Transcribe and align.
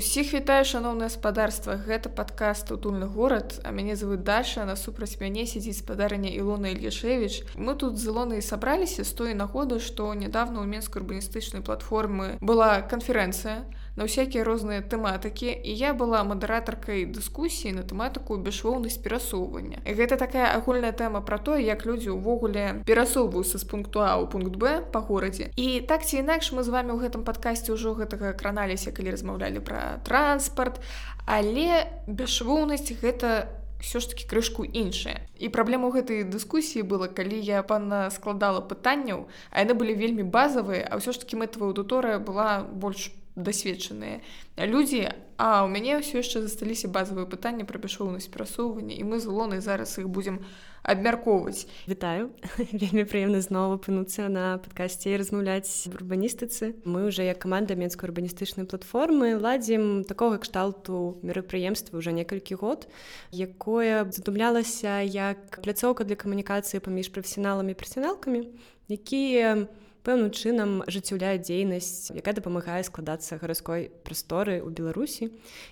Усіх 0.00 0.34
вітаю 0.34 0.64
шаноўна 0.64 1.08
гаспадарства 1.10 1.74
гэта 1.76 2.08
падкаст 2.08 2.70
утульны 2.72 3.04
горад 3.04 3.58
а 3.66 3.72
мяне 3.74 3.96
зовут 4.00 4.22
даша 4.24 4.62
насупраць 4.64 5.18
мяне 5.20 5.44
сядзіць 5.50 5.82
спадарня 5.82 6.30
Ілона 6.30 6.70
Ільяшевич 6.72 7.42
мы 7.58 7.74
тут 7.74 7.98
з 7.98 8.08
Ілонай 8.08 8.40
сабраліся 8.40 9.04
з 9.04 9.12
той 9.12 9.34
нагоды 9.34 9.76
што 9.76 10.08
нядаўна 10.14 10.62
ў 10.62 10.66
менскай 10.72 11.02
урбаністычнай 11.02 11.60
платформы 11.60 12.38
была 12.40 12.80
канферэнцыя 12.80 13.66
на 14.00 14.08
ўсякія 14.08 14.48
розныя 14.48 14.80
тэматыкі 14.80 15.52
і 15.52 15.72
я 15.76 15.92
была 15.92 16.24
мадэратаркай 16.24 17.04
дыскусіі 17.04 17.76
на 17.76 17.84
тэматыку 17.84 18.40
бяшвоўнасць 18.40 18.96
перасоўвання 19.04 19.84
гэта 19.84 20.16
такая 20.16 20.48
агульная 20.56 20.96
тэма 20.96 21.20
пра 21.20 21.36
тое 21.36 21.60
як 21.60 21.84
людзі 21.84 22.16
ўвогуле 22.16 22.80
перасоўваюцца 22.88 23.60
з 23.60 23.68
пункту 23.68 24.00
а 24.00 24.16
ў 24.16 24.24
пункт 24.32 24.56
б 24.56 24.80
па 24.88 25.04
горадзе 25.04 25.52
і 25.52 25.84
так 25.84 26.08
ці 26.08 26.24
інакш 26.24 26.56
мы 26.56 26.64
з 26.64 26.72
вами 26.72 26.96
ў 26.96 27.04
гэтым 27.04 27.28
падкасці 27.28 27.76
ўжо 27.76 27.92
гэтага 28.00 28.32
краналіся 28.32 28.88
калі 28.88 29.12
размаўлялі 29.12 29.60
пра 29.60 30.00
транспарт 30.08 30.80
але 31.28 31.84
бяшвоўнасць 32.08 32.96
гэта 33.04 33.52
все 33.84 34.00
ж 34.00 34.08
таки 34.08 34.24
крышку 34.24 34.64
іншая 34.64 35.28
і 35.36 35.52
праблема 35.52 35.92
ў 35.92 36.00
гэтай 36.00 36.24
дыскусіі 36.24 36.88
была 36.88 37.12
калі 37.12 37.36
я 37.36 37.60
пана 37.60 38.08
складала 38.08 38.64
пытанняў 38.64 39.28
а 39.52 39.60
яны 39.60 39.76
былі 39.76 39.92
вельмі 39.92 40.24
базавыя 40.24 40.88
а 40.88 40.96
ўсё 40.96 41.12
ж 41.12 41.20
таки 41.24 41.36
мэтавая 41.36 41.72
аўдыторыя 41.72 42.16
была 42.16 42.64
больш 42.64 43.12
дасведчаныя 43.42 44.20
людзі 44.56 45.08
а 45.40 45.64
ў 45.64 45.72
мяне 45.72 45.96
ўсё 45.96 46.20
яшчэ 46.20 46.44
засталіся 46.44 46.92
базавыя 46.92 47.24
пытанні 47.24 47.64
пра 47.64 47.80
бяшоўнасць 47.80 48.28
перасоўвання 48.28 48.92
і 48.92 49.04
мы 49.08 49.16
з 49.20 49.26
лонай 49.26 49.64
зараз 49.64 49.96
іх 49.96 50.08
будзем 50.12 50.44
абмяркоўваць 50.84 51.64
Вітаю 51.88 52.30
вельмі 52.76 53.04
прыемна 53.08 53.40
зноў 53.40 53.80
апынуцца 53.80 54.28
на 54.28 54.60
падкасці 54.60 55.16
размаўляць 55.16 55.88
урбаністыцы 55.88 56.76
мы 56.84 57.08
уже 57.08 57.24
як 57.24 57.40
каманда 57.40 57.76
менскай 57.76 58.08
урбаністычнай 58.12 58.68
платформы 58.68 59.36
ладзім 59.40 60.04
такога 60.04 60.40
кшталту 60.44 61.20
мерапрыемства 61.24 61.96
уже 61.96 62.12
некалькі 62.12 62.60
год 62.60 62.88
якое 63.32 64.04
задумлялася 64.12 65.00
як 65.00 65.60
пляцоўка 65.64 66.04
для 66.04 66.20
камунікацыі 66.20 66.84
паміж 66.84 67.08
прафесіяналамі 67.16 67.72
прафесіяналкамі 67.72 68.44
якія 68.92 69.64
у 69.64 69.89
пэўным 70.04 70.30
чынам 70.30 70.80
ажыццяўляе 70.86 71.38
дзейнасць 71.40 72.10
якая 72.16 72.34
дапамагае 72.36 72.80
складацца 72.86 73.36
гарадской 73.40 73.90
прасторы 74.06 74.60
ў 74.64 74.68
беларусі. 74.72 75.30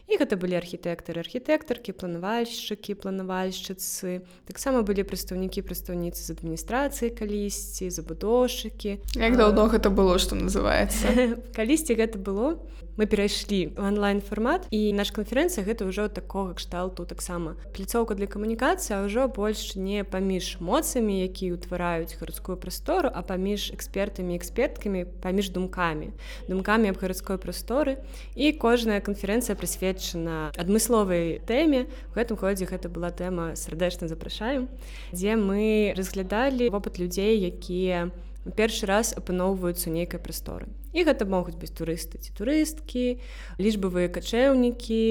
І 0.09 0.21
гэта 0.21 0.37
былі 0.37 0.59
архітэктары 0.61 1.25
архітэктаркі 1.25 1.97
планавальшчыкі 1.97 2.99
планавальшчыцы. 3.01 4.25
Таксама 4.45 4.85
былі 4.85 5.05
прадстаўнікі 5.09 5.65
прадстаўніцы 5.65 6.21
з 6.21 6.31
адміністрацыі 6.37 7.15
калісьці 7.17 7.89
забудоўшчыкі. 7.89 8.99
Як 9.17 9.35
даўно 9.41 9.69
гэта 9.73 9.89
было 9.89 10.19
што 10.21 10.37
называецца? 10.37 11.33
калісьці 11.59 11.97
гэта 11.97 12.21
было 12.21 12.61
мы 12.99 13.07
перайшлі 13.07 13.67
в 13.77 13.87
онлайн 13.87 14.21
фармат 14.21 14.67
і 14.75 14.91
наш 14.93 15.15
канферэнцыя 15.15 15.63
гэта 15.63 15.87
ўжо 15.87 16.11
такога 16.11 16.59
кшталту 16.59 17.07
таксама 17.07 17.55
пляцоўка 17.71 18.19
для 18.19 18.27
камунікацыі 18.27 19.07
ўжо 19.07 19.31
больш 19.31 19.79
не 19.79 20.03
паміж 20.03 20.59
моцамі 20.59 21.23
якія 21.23 21.55
ўтвараюць 21.55 22.19
гарадскую 22.19 22.59
прастору 22.59 23.07
а 23.15 23.23
паміж 23.23 23.71
экспертамі 23.71 24.35
эксперткамі 24.35 25.07
паміж 25.23 25.55
думкамі 25.55 26.11
думкамі 26.51 26.91
аб 26.91 26.99
гарадской 26.99 27.39
прасторы 27.39 28.03
і 28.35 28.51
кожная 28.59 28.99
канферэнцыя 28.99 29.55
прысвечана 29.55 30.51
адмысловай 30.59 31.39
тэме 31.47 31.87
в 32.11 32.19
гэтым 32.19 32.35
ходзе 32.35 32.67
гэта 32.67 32.91
была 32.91 33.15
тэма 33.15 33.55
сардэчна 33.55 34.11
запрашаем 34.11 34.67
дзе 35.15 35.39
мы 35.39 35.95
разглядалі 35.95 36.67
вопыт 36.75 36.99
людзей 36.99 37.39
якія 37.47 38.11
першы 38.59 38.91
раз 38.91 39.15
апаноўваюцца 39.15 39.87
нейкай 39.87 40.19
прасторы 40.19 40.67
і 40.93 41.05
гэта 41.05 41.29
могуць 41.29 41.57
быць 41.61 41.75
турысты 41.75 42.21
ці 42.23 42.33
турысткі 42.39 43.19
лічбавыя 43.61 44.09
качэўнікі 44.13 45.03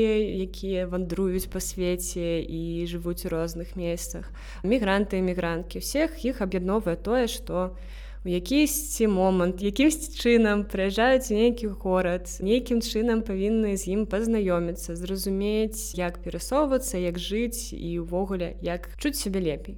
якія 0.47 0.87
вандруюць 0.87 1.51
па 1.53 1.61
свеце 1.61 2.41
і 2.41 2.85
жывуць 2.89 3.25
у 3.25 3.33
розных 3.33 3.75
месцах. 3.77 4.31
Мігранты 4.63 5.21
эмігранткі 5.21 5.83
всех 5.83 6.17
іх 6.25 6.41
аб'ядновае 6.41 6.97
тое 6.97 7.27
што 7.27 7.77
у 8.25 8.29
якісьці 8.29 9.07
момант 9.07 9.61
якімсь 9.63 10.11
чынам 10.19 10.65
прыязджаюць 10.67 11.31
нейкі 11.31 11.71
горад 11.83 12.27
нейкім 12.43 12.83
чынам 12.83 13.23
павінны 13.23 13.77
з 13.79 13.93
ім 13.95 14.03
пазнаёміцца 14.11 14.99
зразумець 14.99 15.95
як 15.95 16.19
перасоўвацца 16.25 16.99
як 16.99 17.21
жыць 17.21 17.71
і 17.71 18.03
ўвогуле 18.03 18.55
як 18.59 18.89
чуць 18.99 19.15
сябе 19.15 19.45
лепей 19.47 19.77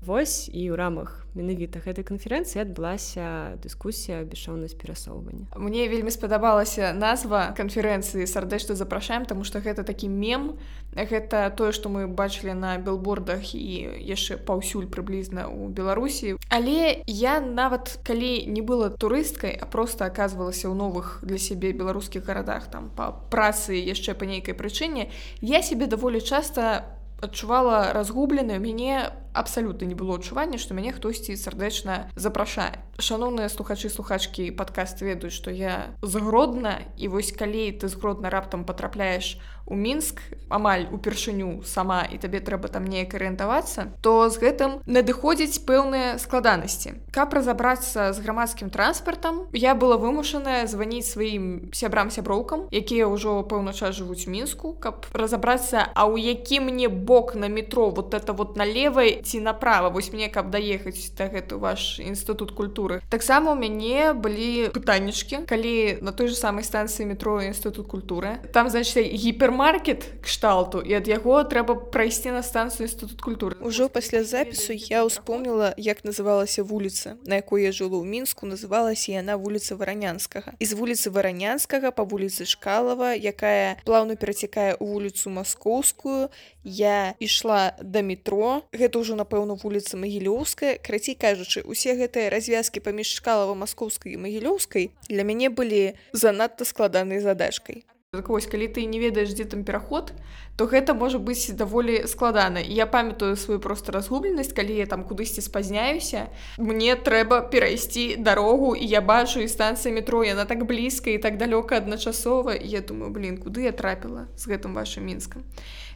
Вось 0.00 0.46
і 0.52 0.70
ў 0.70 0.78
рамах 0.78 1.26
менавіта 1.34 1.82
гэтай 1.82 2.06
канферэнцыі 2.06 2.62
адбылася 2.62 3.58
дыскусія 3.62 4.22
бяшоўнасць 4.22 4.78
перасоўвання. 4.78 5.50
Мне 5.58 5.86
вельмі 5.90 6.10
спадабалася 6.14 6.94
назва 6.94 7.54
канферэнцыі 7.58 8.26
сардэчна 8.26 8.78
запрашаем, 8.78 9.26
таму 9.26 9.42
што 9.42 9.58
гэта 9.58 9.82
такі 9.82 10.10
мем. 10.10 10.58
Гэта 10.94 11.50
тое, 11.54 11.70
што 11.74 11.90
мы 11.90 12.06
бачылі 12.06 12.54
на 12.54 12.78
билбордах 12.78 13.54
і 13.54 13.98
яшчэ 14.02 14.38
паўсюль 14.38 14.86
прыблізна 14.86 15.50
ў 15.50 15.70
Беларусі. 15.70 16.38
Але 16.50 17.02
я 17.06 17.38
нават 17.42 17.98
калі 18.02 18.46
не 18.46 18.62
была 18.62 18.90
турысткай, 18.90 19.54
а 19.54 19.66
проста 19.66 20.06
аказвалася 20.06 20.70
ў 20.70 20.74
новых 20.74 21.22
для 21.22 21.38
сябе 21.38 21.74
беларускіх 21.74 22.24
гарадах 22.24 22.70
там 22.70 22.90
па 22.94 23.10
працы 23.30 23.74
яшчэ 23.78 24.14
па 24.14 24.26
нейкай 24.26 24.54
прычыне, 24.54 25.10
я 25.42 25.62
сябе 25.62 25.86
даволі 25.86 26.22
часта 26.22 26.86
адчувала 27.20 27.92
разгублены 27.92 28.58
мяне 28.58 29.10
абсалютна 29.38 29.86
не 29.86 29.94
было 29.94 30.18
адчування 30.18 30.58
што 30.58 30.74
мяне 30.74 30.92
хтосьці 30.92 31.38
сардэчна 31.38 32.10
запрашае 32.18 32.82
шаноўныя 32.98 33.48
слухачы 33.48 33.88
слухачкі 33.88 34.50
падкаст 34.58 35.00
ведаюць 35.06 35.34
што 35.34 35.54
я 35.54 35.94
згродна 36.02 36.82
і 36.98 37.08
вось 37.14 37.30
калі 37.30 37.70
ты 37.78 37.86
згродна 37.86 38.30
раптам 38.30 38.66
потрапляеш 38.66 39.38
у 39.68 39.76
мінск 39.76 40.20
амаль 40.48 40.88
упершыню 40.90 41.62
сама 41.62 42.00
і 42.08 42.16
табе 42.18 42.40
трэба 42.40 42.72
там 42.72 42.88
неяк 42.88 43.12
арыентавацца 43.14 43.92
то 44.00 44.26
з 44.32 44.40
гэтым 44.40 44.80
надыходзіць 44.88 45.60
пэўныя 45.68 46.16
складанасці. 46.16 46.96
Каб 47.12 47.36
разабрацца 47.36 48.16
з 48.16 48.18
грамадскім 48.24 48.72
транспартам 48.72 49.44
я 49.52 49.76
была 49.76 50.00
вымушаная 50.00 50.64
званіць 50.66 51.12
сваім 51.12 51.68
сябрам 51.76 52.08
сяброўкам 52.08 52.66
якія 52.72 53.12
ўжо 53.12 53.44
пэўна 53.44 53.76
час 53.76 54.00
жывуць 54.00 54.24
мінску 54.24 54.72
каб 54.72 55.04
разабрацца 55.12 55.84
а 55.92 56.08
ў 56.08 56.32
які 56.32 56.64
мне 56.64 56.88
бок 56.88 57.36
на 57.36 57.52
метро 57.52 57.92
вот 57.92 58.16
это 58.16 58.32
вот 58.32 58.56
на 58.56 58.64
левой 58.64 59.20
ці 59.28 59.40
направа 59.44 59.92
вось 59.92 60.12
мне 60.12 60.32
каб 60.32 60.48
даехаць 60.48 61.12
да 61.18 61.28
гэту 61.28 61.60
ваш 61.60 62.00
інстытут 62.00 62.56
культуры. 62.56 63.02
Таксама 63.12 63.52
у 63.52 63.58
мяне 63.60 64.16
былі 64.16 64.72
пытаннічкі 64.72 65.44
калі 65.44 66.00
на 66.00 66.12
той 66.16 66.32
же 66.32 66.36
самай 66.36 66.64
станцыі 66.64 67.04
метро 67.04 67.36
інстытут 67.44 67.86
культуры. 67.86 68.40
Там 68.52 68.70
значит 68.72 68.96
гіпермаркет 69.04 70.24
кшталту 70.24 70.80
і 70.80 70.96
ад 70.96 71.08
яго 71.08 71.44
трэба 71.44 71.76
прайсці 71.92 72.32
на 72.32 72.42
станцыю 72.42 72.88
інстытут 72.88 73.20
культуры. 73.20 73.60
Ужо 73.60 73.92
пасля 73.92 74.24
запісу 74.24 74.72
я 74.72 75.04
ўспомніла 75.04 75.74
як 75.76 76.04
называлася 76.08 76.64
вуліца 76.64 77.20
на 77.26 77.44
якой 77.44 77.68
я 77.68 77.72
жыла 77.72 78.00
ў 78.00 78.08
мінску 78.08 78.48
называлася 78.48 79.12
яна 79.12 79.36
вуліца 79.36 79.76
варанянскага. 79.76 80.56
З 80.56 80.72
вуліцы 80.72 81.12
варанянскага 81.12 81.92
па 81.92 82.08
вуліцы 82.08 82.48
шкалава 82.48 83.12
якая 83.12 83.76
плаўна 83.84 84.16
перацякае 84.16 84.80
вуліцу 84.80 85.28
маскоўскую 85.30 86.30
я 86.64 87.14
ішла 87.18 87.74
да 87.82 88.02
метро. 88.02 88.62
Гэта 88.72 89.00
ўжо 89.00 89.07
напэўна 89.14 89.54
вуліца 89.54 89.96
магілёўская. 89.96 90.76
Крацей 90.82 91.14
кажучы 91.14 91.62
усе 91.64 91.94
гэтыя 91.94 92.28
развязкі 92.28 92.80
паміж 92.80 93.14
шкалава 93.20 93.54
маскоўскай 93.54 94.12
і 94.16 94.20
магілёўскай 94.20 94.90
для 95.08 95.22
мяне 95.22 95.48
былі 95.48 95.94
занадта 96.12 96.64
складанай 96.68 97.20
задачкай 97.24 97.84
так 98.12 98.30
вось 98.30 98.46
калі 98.48 98.72
ты 98.72 98.86
не 98.88 98.96
ведаеш 98.98 99.36
дзе 99.36 99.44
там 99.44 99.64
пераход 99.68 100.14
то 100.56 100.64
гэта 100.64 100.94
можа 100.96 101.18
быць 101.20 101.52
даволі 101.52 102.08
складана 102.08 102.56
я 102.56 102.86
памятаю 102.86 103.36
сваю 103.36 103.60
просто 103.60 103.92
разгубленасць 103.92 104.56
калі 104.56 104.80
я 104.80 104.86
там 104.88 105.04
кудысьці 105.04 105.44
спазняюся 105.44 106.32
мне 106.56 106.96
трэба 106.96 107.44
перайсці 107.52 108.16
дарогу 108.16 108.72
і 108.72 108.88
я 108.88 109.04
бачу 109.04 109.44
і 109.44 109.48
станцыя 109.52 109.92
метро 109.92 110.24
яна 110.24 110.48
так 110.48 110.64
блізка 110.64 111.12
і 111.12 111.18
так 111.18 111.36
далёка 111.36 111.76
адначасова 111.76 112.56
я 112.56 112.80
думаю 112.80 113.12
блин 113.12 113.36
куды 113.36 113.68
я 113.68 113.76
трапіла 113.76 114.24
з 114.40 114.56
гэтым 114.56 114.72
вашим 114.72 115.04
мінскам 115.04 115.44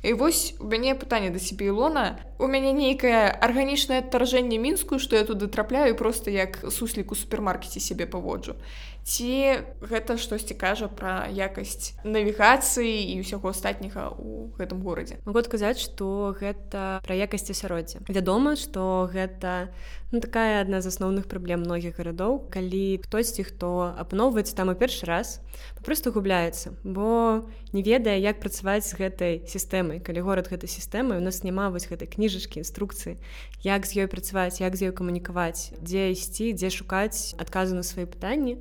І 0.02 0.12
вось 0.12 0.54
у 0.58 0.66
мяне 0.66 0.94
пытанне 0.98 1.31
да 1.31 1.38
сябе 1.38 1.70
Ілона. 1.70 2.19
У 2.42 2.50
мяне 2.50 2.72
нейкае 2.75 3.31
арганічнае 3.31 4.02
адтаржэнне 4.02 4.58
мінскую, 4.58 4.98
што 4.98 5.14
я 5.14 5.22
туды 5.22 5.46
трапляю 5.46 5.94
просто 5.94 6.31
як 6.31 6.58
суслік 6.75 7.12
у 7.12 7.14
супермаркеце 7.14 7.78
сябе 7.78 8.06
паводжу. 8.10 8.58
Ці 9.02 9.62
гэта 9.82 10.16
штосьці 10.19 10.54
кажа 10.54 10.87
пра 10.87 11.26
якасць 11.28 11.99
навігацыі 12.06 12.93
і 13.12 13.20
ўсяго 13.22 13.50
астатняга 13.50 14.14
ў 14.14 14.54
гэтым 14.58 14.82
горадзе? 14.87 15.19
Могу 15.26 15.43
адказаць 15.43 15.82
што 15.82 16.34
гэта 16.38 17.02
пра 17.02 17.14
якасць 17.19 17.50
асяроддзя. 17.50 18.06
Вядома 18.06 18.54
што 18.54 19.10
гэта 19.10 19.75
ну, 20.14 20.22
такая 20.22 20.62
адна 20.62 20.78
з 20.81 20.93
асноўных 20.93 21.26
праблем 21.26 21.66
многіх 21.66 21.99
гарадоў. 21.99 22.46
Калі 22.52 23.02
хтосьці 23.02 23.43
хто 23.49 23.94
апаноўваецца 23.99 24.54
там 24.54 24.70
у 24.70 24.78
першы 24.78 25.06
раз 25.06 25.43
папросту 25.78 26.14
губляецца 26.14 26.78
бо 26.84 27.43
не 27.72 27.82
ведае 27.82 28.20
як 28.20 28.40
працаваць 28.40 28.84
з 28.88 28.96
гэтай 29.00 29.34
сістэмай. 29.48 30.00
Калі 30.04 30.20
горад 30.20 30.48
гэтай 30.52 30.69
сістэмы 30.69 31.16
у 31.16 31.24
нас 31.24 31.42
няма 31.42 31.72
вось 31.72 31.88
гэтай 31.88 32.08
кніжачкі 32.08 32.60
інструкцыі 32.60 33.16
як 33.64 33.86
з 33.86 34.04
ёй 34.04 34.08
працаваць 34.12 34.60
як 34.60 34.76
з 34.76 34.90
ёй 34.90 34.92
камунікаваць 34.92 35.72
дзе 35.80 36.12
ісці 36.12 36.52
дзе 36.52 36.69
шукаць 36.69 37.32
адказу 37.38 37.74
на 37.74 37.82
свае 37.82 38.06
пытанні. 38.06 38.58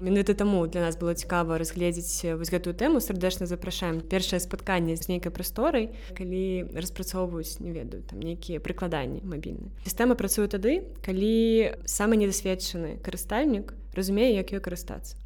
Менавіта 0.00 0.34
таму 0.34 0.66
для 0.66 0.80
нас 0.80 0.96
было 0.96 1.14
цікава 1.14 1.60
разгледзець 1.60 2.36
вось 2.36 2.48
гэтую 2.48 2.72
тэму. 2.72 3.04
Сардэчна 3.04 3.44
запрашаем 3.44 4.00
першае 4.00 4.40
спатканне 4.40 4.96
з 4.96 5.08
нейкай 5.12 5.32
прасторай 5.32 5.92
калі 6.16 6.72
распрацоўваюць 6.72 7.60
не 7.60 7.72
ведаю 7.72 8.02
там 8.08 8.20
нейкія 8.20 8.60
прыкладанні 8.60 9.20
мабільныя. 9.24 9.68
Сістэма 9.84 10.16
працуе 10.16 10.48
тады 10.48 10.88
калі 11.04 11.76
самы 11.84 12.16
недасведчаны 12.16 12.96
карыстальнік 13.04 13.76
разумее 13.92 14.32
як 14.36 14.52
ёй 14.56 14.60
карыстацца 14.64 15.19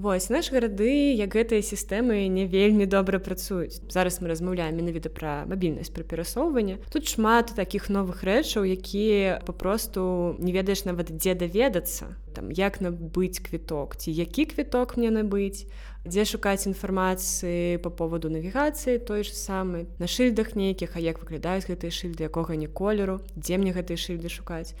Вось 0.00 0.30
наш 0.32 0.48
гарады 0.48 1.12
як 1.12 1.34
гэтыя 1.36 1.60
сістэмы 1.60 2.24
не 2.32 2.46
вельмі 2.48 2.86
добра 2.88 3.18
працуюць. 3.20 3.84
Зараз 3.92 4.22
мы 4.24 4.32
размаўляем 4.32 4.72
менавіта 4.80 5.12
пра 5.12 5.44
мабільнасць 5.44 5.92
пра 5.92 6.08
перасоўванне. 6.08 6.78
Тут 6.88 7.04
шмат 7.12 7.52
такіх 7.52 7.92
новых 7.92 8.24
рэчаў 8.24 8.64
якія 8.64 9.44
папросту 9.44 10.40
не 10.40 10.56
ведаеш 10.56 10.88
нават 10.88 11.12
дзе 11.12 11.36
даведацца 11.36 12.16
там 12.30 12.50
як 12.50 12.80
набыць 12.80 13.42
квіток? 13.42 13.96
Ці 13.96 14.12
які 14.12 14.46
квіток 14.46 14.96
мне 14.96 15.10
набыць 15.10 15.66
дзе 16.04 16.24
шукаць 16.24 16.64
інфармацыі 16.64 17.76
по 17.84 17.90
поводу 17.90 18.30
навігацыі 18.32 19.04
той 19.04 19.20
ж 19.20 19.36
самы 19.36 19.84
на 20.00 20.08
шыльдах 20.08 20.56
нейкіх 20.56 20.96
а 20.96 21.00
як 21.00 21.20
выглядаюць 21.20 21.68
гэтыя 21.68 21.92
шыльды 21.92 22.24
якога 22.24 22.56
не 22.56 22.72
колеру 22.72 23.20
дзе 23.36 23.60
мне 23.60 23.76
гэтыя 23.76 24.00
шыльды 24.00 24.32
шукаць 24.32 24.72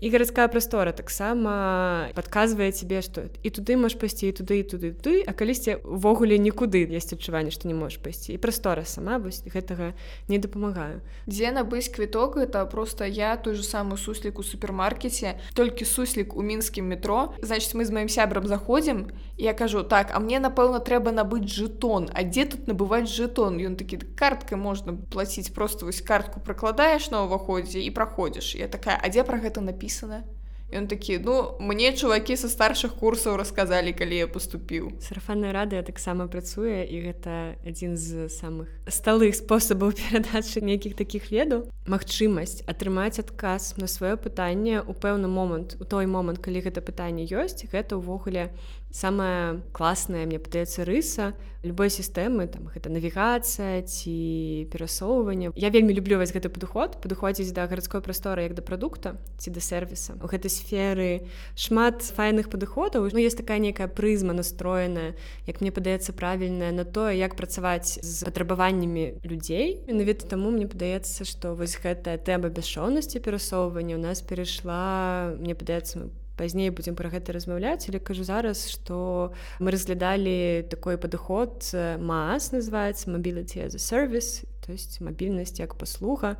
і 0.00 0.08
гарадская 0.08 0.48
прастора 0.48 0.96
таксама 0.96 2.08
падказвае 2.16 2.72
тебе 2.72 3.04
што 3.04 3.28
і 3.44 3.52
туды 3.52 3.76
можаш 3.76 4.00
пайсці 4.00 4.32
і 4.32 4.32
туды 4.32 4.58
і 4.58 4.64
туды 4.64 4.96
ты 4.96 5.20
а 5.28 5.36
калісьці 5.36 5.76
увогуле 5.84 6.40
нікуды 6.40 6.88
есть 6.88 7.12
адчуванне 7.12 7.52
што 7.52 7.68
не 7.68 7.76
можаш 7.76 8.00
пайсці 8.00 8.32
і 8.32 8.40
прастора 8.40 8.88
сама 8.88 9.20
вось 9.20 9.44
гэтага 9.44 9.92
не 10.32 10.40
дапамагаю 10.40 11.04
дзе 11.28 11.52
набыць 11.52 11.92
квіток 11.92 12.40
это 12.40 12.64
просто 12.64 13.04
я 13.04 13.36
той 13.36 13.60
же 13.60 13.62
самы 13.62 14.00
суслік 14.00 14.40
у 14.40 14.42
супермаркеце 14.42 15.36
толькі 15.52 15.84
суслік 15.84 16.32
у 16.32 16.40
мінскім 16.40 16.91
метро 16.92 17.32
значит 17.40 17.72
мы 17.72 17.88
з 17.88 17.96
маім 17.96 18.10
сябрам 18.12 18.44
заходзім 18.46 19.08
я 19.40 19.56
кажу 19.56 19.82
так 19.82 20.12
а 20.12 20.20
мне 20.20 20.38
напэўна 20.44 20.80
трэба 20.84 21.16
набыць 21.16 21.48
жетон. 21.48 22.10
А 22.12 22.22
дзе 22.22 22.44
тут 22.44 22.68
набываць 22.68 23.08
жетон? 23.08 23.56
Ён 23.56 23.80
такі 23.80 23.98
карткай 24.16 24.60
можна 24.60 24.92
плаціць 24.92 25.54
просто 25.56 25.88
вось 25.88 26.04
картку 26.04 26.44
прыкладаеш 26.44 27.08
на 27.10 27.24
ўваходзе 27.24 27.80
і 27.80 27.90
праходзіш 27.96 28.54
я 28.60 28.68
такая 28.68 29.00
а 29.00 29.08
дзе 29.08 29.24
пра 29.24 29.40
гэта 29.40 29.64
напісана 29.64 30.22
ён 30.72 30.88
такі 30.88 31.18
ну 31.18 31.56
мне 31.60 31.92
чувакі 31.92 32.36
са 32.36 32.48
старшых 32.48 32.96
курсаў 32.96 33.36
расказалі 33.36 33.92
калі 33.92 34.24
я 34.24 34.26
поступіў 34.26 34.92
сарафанная 35.04 35.52
радыё 35.52 35.84
таксама 35.84 36.26
працуе 36.26 36.82
і 36.88 36.96
гэта 37.06 37.60
адзін 37.68 37.96
з 38.00 38.32
самых 38.32 38.72
сталых 38.88 39.36
спосабаў 39.36 39.92
перадачы 40.00 40.64
нейкіх 40.64 40.96
такіх 40.96 41.30
ведаў 41.30 41.68
магчымасць 41.86 42.64
атрымаць 42.66 43.20
адказ 43.20 43.76
на 43.76 43.86
сваё 43.86 44.16
пытанне 44.16 44.80
у 44.80 44.96
пэўны 44.96 45.28
момант 45.28 45.76
у 45.80 45.84
той 45.84 46.06
момант 46.06 46.40
калі 46.40 46.64
гэта 46.64 46.80
пытанне 46.80 47.28
ёсць 47.28 47.68
гэта 47.68 48.00
ўвогуле 48.00 48.50
самая 48.92 49.62
класная 49.72 50.26
мне 50.26 50.38
падаецца 50.38 50.84
рыса 50.84 51.32
любой 51.62 51.88
сістэмы 51.90 52.46
там 52.50 52.68
гэта 52.68 52.90
навігацыя 52.90 53.80
ці 53.86 54.68
перасоўванне 54.68 55.52
я 55.56 55.70
вельмі 55.70 55.94
люблю 55.94 56.18
вось 56.18 56.34
гэты 56.34 56.50
падыход 56.52 56.98
падыходзіць 57.00 57.54
да 57.56 57.66
гарадской 57.70 58.02
прасторы 58.02 58.44
як 58.44 58.54
да 58.54 58.62
прадукта 58.62 59.16
ці 59.38 59.54
да 59.54 59.64
сервіса 59.64 60.18
у 60.20 60.26
гэтай 60.26 60.50
сферы 60.50 61.24
шмат 61.56 62.02
файных 62.02 62.50
падыходаў 62.50 63.08
ну 63.08 63.18
есть 63.18 63.38
такая 63.38 63.58
нейкая 63.58 63.88
прызма 63.88 64.36
настроеная 64.36 65.14
як 65.46 65.62
мне 65.62 65.72
падаецца 65.72 66.12
правільная 66.12 66.72
на 66.72 66.84
тое 66.84 67.16
як 67.16 67.36
працаваць 67.38 67.96
з 68.02 68.24
патрабаваннямі 68.24 69.22
людзей. 69.24 69.80
Менавіта 69.88 70.26
таму 70.28 70.50
мне 70.50 70.66
падаецца 70.66 71.24
што 71.24 71.54
вось 71.54 71.78
гэтая 71.78 72.18
тэма 72.18 72.52
бясшоўнасці 72.52 73.24
перасоўвання 73.24 73.96
у 73.96 74.02
нас 74.02 74.20
перайшла 74.20 75.32
мне 75.38 75.54
падаецца 75.54 76.04
мы 76.04 76.21
пазней 76.42 76.74
будзем 76.74 76.98
пра 76.98 77.14
гэта 77.14 77.30
размаўляць 77.30 77.86
але 77.86 78.02
кажу 78.02 78.26
зараз 78.26 78.66
што 78.74 79.30
мы 79.62 79.70
разглядалі 79.70 80.66
такой 80.66 80.98
падыход 80.98 81.70
мас 82.02 82.50
называется 82.50 83.14
мабіліці 83.14 83.70
за 83.70 83.78
сервис 83.78 84.42
то 84.66 84.72
есть 84.72 85.00
мабільнасць 85.00 85.58
як 85.58 85.74
паслуга. 85.74 86.36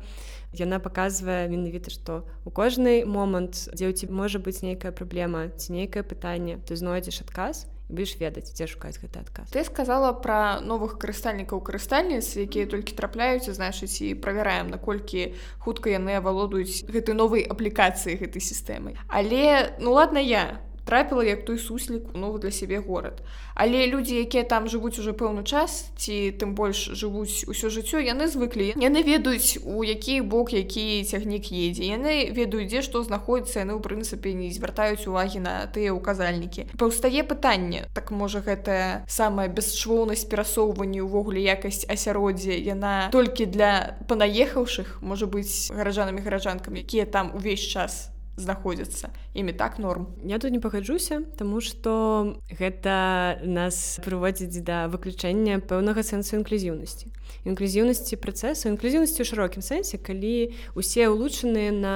Яна 0.53 0.79
паказвае 0.79 1.49
менавіта 1.51 1.91
што 1.91 2.23
у 2.45 2.51
кожны 2.51 3.03
момант 3.05 3.67
дзе 3.75 3.89
ў 3.89 3.93
ці 3.93 4.07
можа 4.07 4.39
быць 4.39 4.63
нейкая 4.63 4.95
праблема 4.95 5.49
ці 5.59 5.75
нейкае 5.75 6.07
пытанне 6.07 6.59
ты 6.63 6.79
знойдзеш 6.79 7.23
адказ 7.27 7.67
будешь 7.89 8.15
ведаць 8.19 8.51
дзе 8.51 8.67
шукаць 8.67 8.97
гэты 8.97 9.23
адказ 9.23 9.51
ты 9.53 9.63
сказала 9.63 10.13
пра 10.13 10.59
новых 10.63 10.97
карыстальнікаў 10.97 11.61
карыстальніц 11.61 12.35
якія 12.37 12.65
толькі 12.67 12.95
трапляюць 12.95 13.49
значыць 13.49 14.01
і 14.01 14.13
правяраем 14.15 14.71
наколькі 14.73 15.33
хутка 15.59 15.93
яны 15.93 16.17
авалодуюць 16.19 16.87
гэтай 16.87 17.15
новай 17.15 17.43
аплікацыі 17.43 18.19
гэтай 18.19 18.41
сістэмы 18.41 18.95
але 19.07 19.75
ну 19.79 19.93
ладно 19.93 20.19
я 20.19 20.63
трапіла 20.85 21.23
як 21.23 21.45
той 21.45 21.57
суслік 21.57 22.15
у 22.15 22.17
новы 22.17 22.39
для 22.39 22.51
сябе 22.51 22.79
горад. 22.79 23.23
Але 23.55 23.87
людзі 23.87 24.15
якія 24.15 24.43
там 24.43 24.67
жывуць 24.67 24.97
уже 24.99 25.13
пэўны 25.13 25.43
час 25.43 25.93
ці 25.97 26.33
тым 26.41 26.55
больш 26.57 26.89
жывуць 26.97 27.45
усё 27.45 27.69
жыццё 27.69 28.01
яны 28.01 28.27
звыклі 28.27 28.73
яны 28.75 29.03
ведаюць 29.05 29.61
у 29.63 29.83
які 29.83 30.21
бок 30.21 30.53
які 30.53 31.03
цягнік 31.03 31.51
едзе. 31.53 31.85
Яны 31.85 32.33
ведаюць 32.33 32.69
дзе 32.69 32.81
што 32.81 33.03
знаходіцца 33.03 33.61
яны 33.61 33.77
ў 33.77 33.81
прынцыпе 33.81 34.33
не 34.33 34.49
звяртаюць 34.49 35.05
увагі 35.05 35.45
на 35.45 35.69
тыя 35.69 35.93
указальнікі 35.93 36.65
паўстае 36.77 37.23
пытанне 37.23 37.85
так 37.93 38.11
можа 38.11 38.41
гэтая 38.41 39.05
самая 39.07 39.47
бесшвоўнасць 39.47 40.25
перасоўвання 40.25 41.05
увогуле 41.05 41.41
якасць 41.41 41.85
асяроддзя. 41.85 42.57
Яна 42.57 43.09
толькі 43.13 43.45
для 43.45 43.97
панаехаўшых 44.09 45.01
можа 45.01 45.29
быць 45.29 45.69
гараджанамі 45.69 46.25
гараджанкамі 46.25 46.81
якія 46.81 47.05
там 47.05 47.31
увесь 47.37 47.61
час 47.61 48.12
знаходзяцца. 48.35 49.09
Імі 49.33 49.53
так 49.53 49.79
норм. 49.79 50.07
Я 50.23 50.39
тут 50.39 50.51
не 50.51 50.59
пагаджуся 50.59 51.21
тому 51.37 51.61
что 51.61 52.37
гэта 52.49 53.39
нас 53.43 53.99
прыводзіць 54.03 54.63
да 54.63 54.87
выключэння 54.87 55.59
пэўнага 55.61 56.03
сэнсу 56.03 56.41
інклюзіўнасці. 56.41 57.13
Інклюзіўнасці 57.45 58.17
працэсу 58.17 58.69
інклюзіўнасці 58.73 59.21
ў 59.21 59.27
шырокім 59.27 59.61
сэнсе 59.61 59.97
калі 60.01 60.53
усе 60.73 61.09
улучшаныя 61.09 61.71
на 61.71 61.95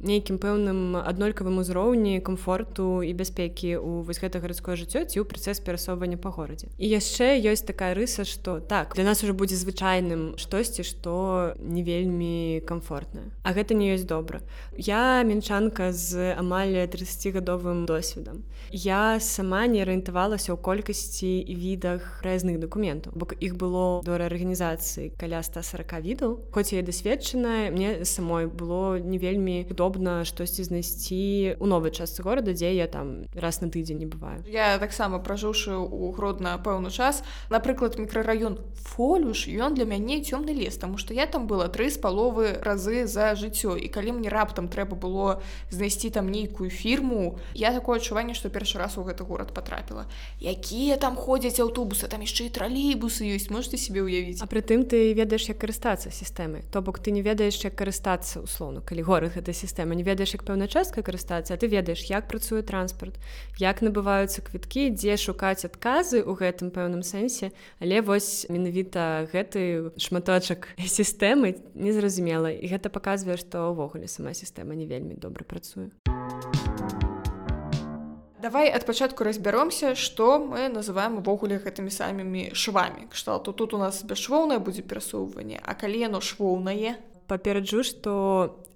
нейкім 0.00 0.40
пэўным 0.40 0.96
аднолькавым 0.96 1.60
узроўні 1.60 2.20
комфорту 2.24 3.02
і 3.04 3.12
бяспекі 3.12 3.76
у 3.76 4.00
вось 4.00 4.20
гэта 4.20 4.40
гарадское 4.40 4.76
жыццё 4.76 5.04
ці 5.04 5.20
ў 5.20 5.24
працэс 5.28 5.60
перасоўвання 5.60 6.16
па 6.16 6.32
горадзе. 6.32 6.72
І 6.80 6.88
яшчэ 6.88 7.36
ёсць 7.44 7.66
такая 7.66 7.92
рыса 7.94 8.24
что 8.24 8.60
так 8.60 8.94
для 8.96 9.04
нас 9.04 9.22
уже 9.22 9.36
будзе 9.36 9.60
звычайным 9.60 10.40
штосьці 10.40 10.82
што 10.82 11.54
не 11.60 11.84
вельмі 11.84 12.64
комфортна 12.64 13.28
а 13.44 13.52
гэта 13.52 13.74
не 13.74 13.92
ёсць 13.92 14.08
добра. 14.08 14.40
Я 14.76 15.22
менчанка 15.22 15.92
з 15.92 16.32
амаль 16.32 16.88
30гадовым 16.88 17.84
досведам. 17.84 18.44
Я 18.70 19.20
сама 19.20 19.66
не 19.66 19.82
арыентавалася 19.84 20.54
ў 20.54 20.58
колькасці 20.60 21.44
і 21.44 21.54
відах 21.54 22.24
разных 22.24 22.56
дакументаў 22.60 23.12
бок 23.12 23.36
іх 23.36 23.56
было 23.60 24.00
до 24.06 24.16
рэарганізацыі 24.16 25.12
каля 25.20 25.42
140 25.42 26.00
відаў. 26.00 26.30
Хоць 26.52 26.72
я 26.72 26.82
дасведчаная 26.82 27.70
мне 27.70 28.04
самой 28.04 28.46
было 28.46 28.96
не 28.96 29.18
вельмі 29.18 29.66
добра 29.70 29.89
удобна 29.90 30.24
штосьці 30.24 30.64
знайсці 30.64 31.56
у 31.58 31.66
новай 31.66 31.90
частцы 31.90 32.22
горада 32.22 32.54
дзе 32.54 32.74
я 32.74 32.86
там 32.86 33.26
раз 33.34 33.60
на 33.60 33.68
тыдзень 33.68 33.98
не 33.98 34.06
бываю. 34.06 34.44
Я 34.46 34.78
таксама 34.78 35.18
пражыўшы 35.18 35.74
у 35.74 36.12
гродна 36.12 36.58
пэўны 36.62 36.90
час. 36.90 37.22
Напрыклад 37.50 37.98
мікрараён 37.98 38.58
фолюш 38.74 39.48
ён 39.48 39.74
для 39.74 39.84
мяне 39.84 40.22
цёмны 40.22 40.54
лес 40.54 40.78
тому 40.78 40.98
что 40.98 41.14
я 41.14 41.26
там 41.26 41.46
была 41.46 41.66
тры 41.68 41.90
з 41.90 41.98
паловы 41.98 42.62
разы 42.62 43.06
за 43.06 43.34
жыццё. 43.34 43.76
І 43.76 43.88
калі 43.88 44.12
мне 44.12 44.28
раптам 44.28 44.68
трэба 44.68 44.94
было 44.94 45.42
знайсці 45.70 46.10
там 46.10 46.30
нейкую 46.30 46.70
фірму 46.70 47.38
я 47.54 47.72
такое 47.72 47.98
адчуванне 47.98 48.34
што 48.34 48.48
першы 48.48 48.78
раз 48.78 48.96
у 48.98 49.02
гэты 49.02 49.24
горад 49.26 49.52
потрапіла 49.52 50.06
якія 50.38 50.96
там 50.96 51.16
ходзяць 51.16 51.58
аўтобусы 51.58 52.06
там 52.06 52.22
яшчэ 52.22 52.46
і 52.46 52.54
тралейбусы 52.54 53.26
ёсць 53.26 53.50
можете 53.50 53.76
себе 53.76 54.02
уявіць 54.02 54.38
а 54.42 54.46
прытым 54.46 54.86
ты 54.86 55.12
ведаеш 55.14 55.50
як 55.50 55.58
карыстацца 55.58 56.10
сістэмай. 56.10 56.62
То 56.70 56.80
бок 56.82 56.98
ты 57.02 57.10
не 57.10 57.22
ведаеш 57.22 57.58
як 57.64 57.74
карыстацца 57.74 58.40
условно 58.40 58.80
калі 58.80 59.02
горад 59.02 59.34
гэта 59.34 59.52
сістэма 59.52 59.79
сістэма 59.80 59.94
не 59.96 60.04
ведаеш 60.04 60.34
як 60.36 60.44
пэўна 60.44 60.68
частка 60.68 61.00
карыстацца 61.00 61.56
ты 61.56 61.64
ведаеш 61.64 62.04
як 62.12 62.28
працуе 62.28 62.60
транспорт 62.60 63.16
як 63.56 63.80
набываюцца 63.80 64.44
квіткі 64.44 64.92
дзе 64.92 65.16
шукаць 65.16 65.64
адказы 65.64 66.20
ў 66.20 66.36
гэтым 66.36 66.68
пэўным 66.68 67.00
сэнсе. 67.00 67.56
Але 67.80 68.04
вось 68.04 68.44
менавіта 68.52 69.24
гэты 69.32 69.96
шматочак 69.96 70.68
сістэмы 70.76 71.56
незразумела. 71.72 72.52
І 72.52 72.68
гэта 72.68 72.92
паказвае 72.92 73.40
што 73.40 73.72
ўвогуле 73.72 74.04
сама 74.04 74.36
сістэма 74.36 74.76
не 74.76 74.84
вельмі 74.84 75.16
добра 75.16 75.48
працуе. 75.48 75.88
Давай 78.40 78.68
ад 78.68 78.84
пачатку 78.84 79.24
разбяромся 79.24 79.96
што 79.96 80.36
мы 80.44 80.68
называем 80.68 81.24
увогуле 81.24 81.56
гэтымі 81.56 81.88
самымі 81.88 82.52
швамі. 82.52 83.08
Кшталту 83.08 83.56
тут 83.56 83.72
у 83.72 83.80
нас 83.80 84.04
бесшвоўнае 84.04 84.60
будзе 84.60 84.84
перасоўванне 84.84 85.56
а 85.64 85.72
калі 85.72 86.04
яно 86.04 86.20
швоўнае 86.20 87.00
папераджу 87.30 87.82
што 87.86 88.12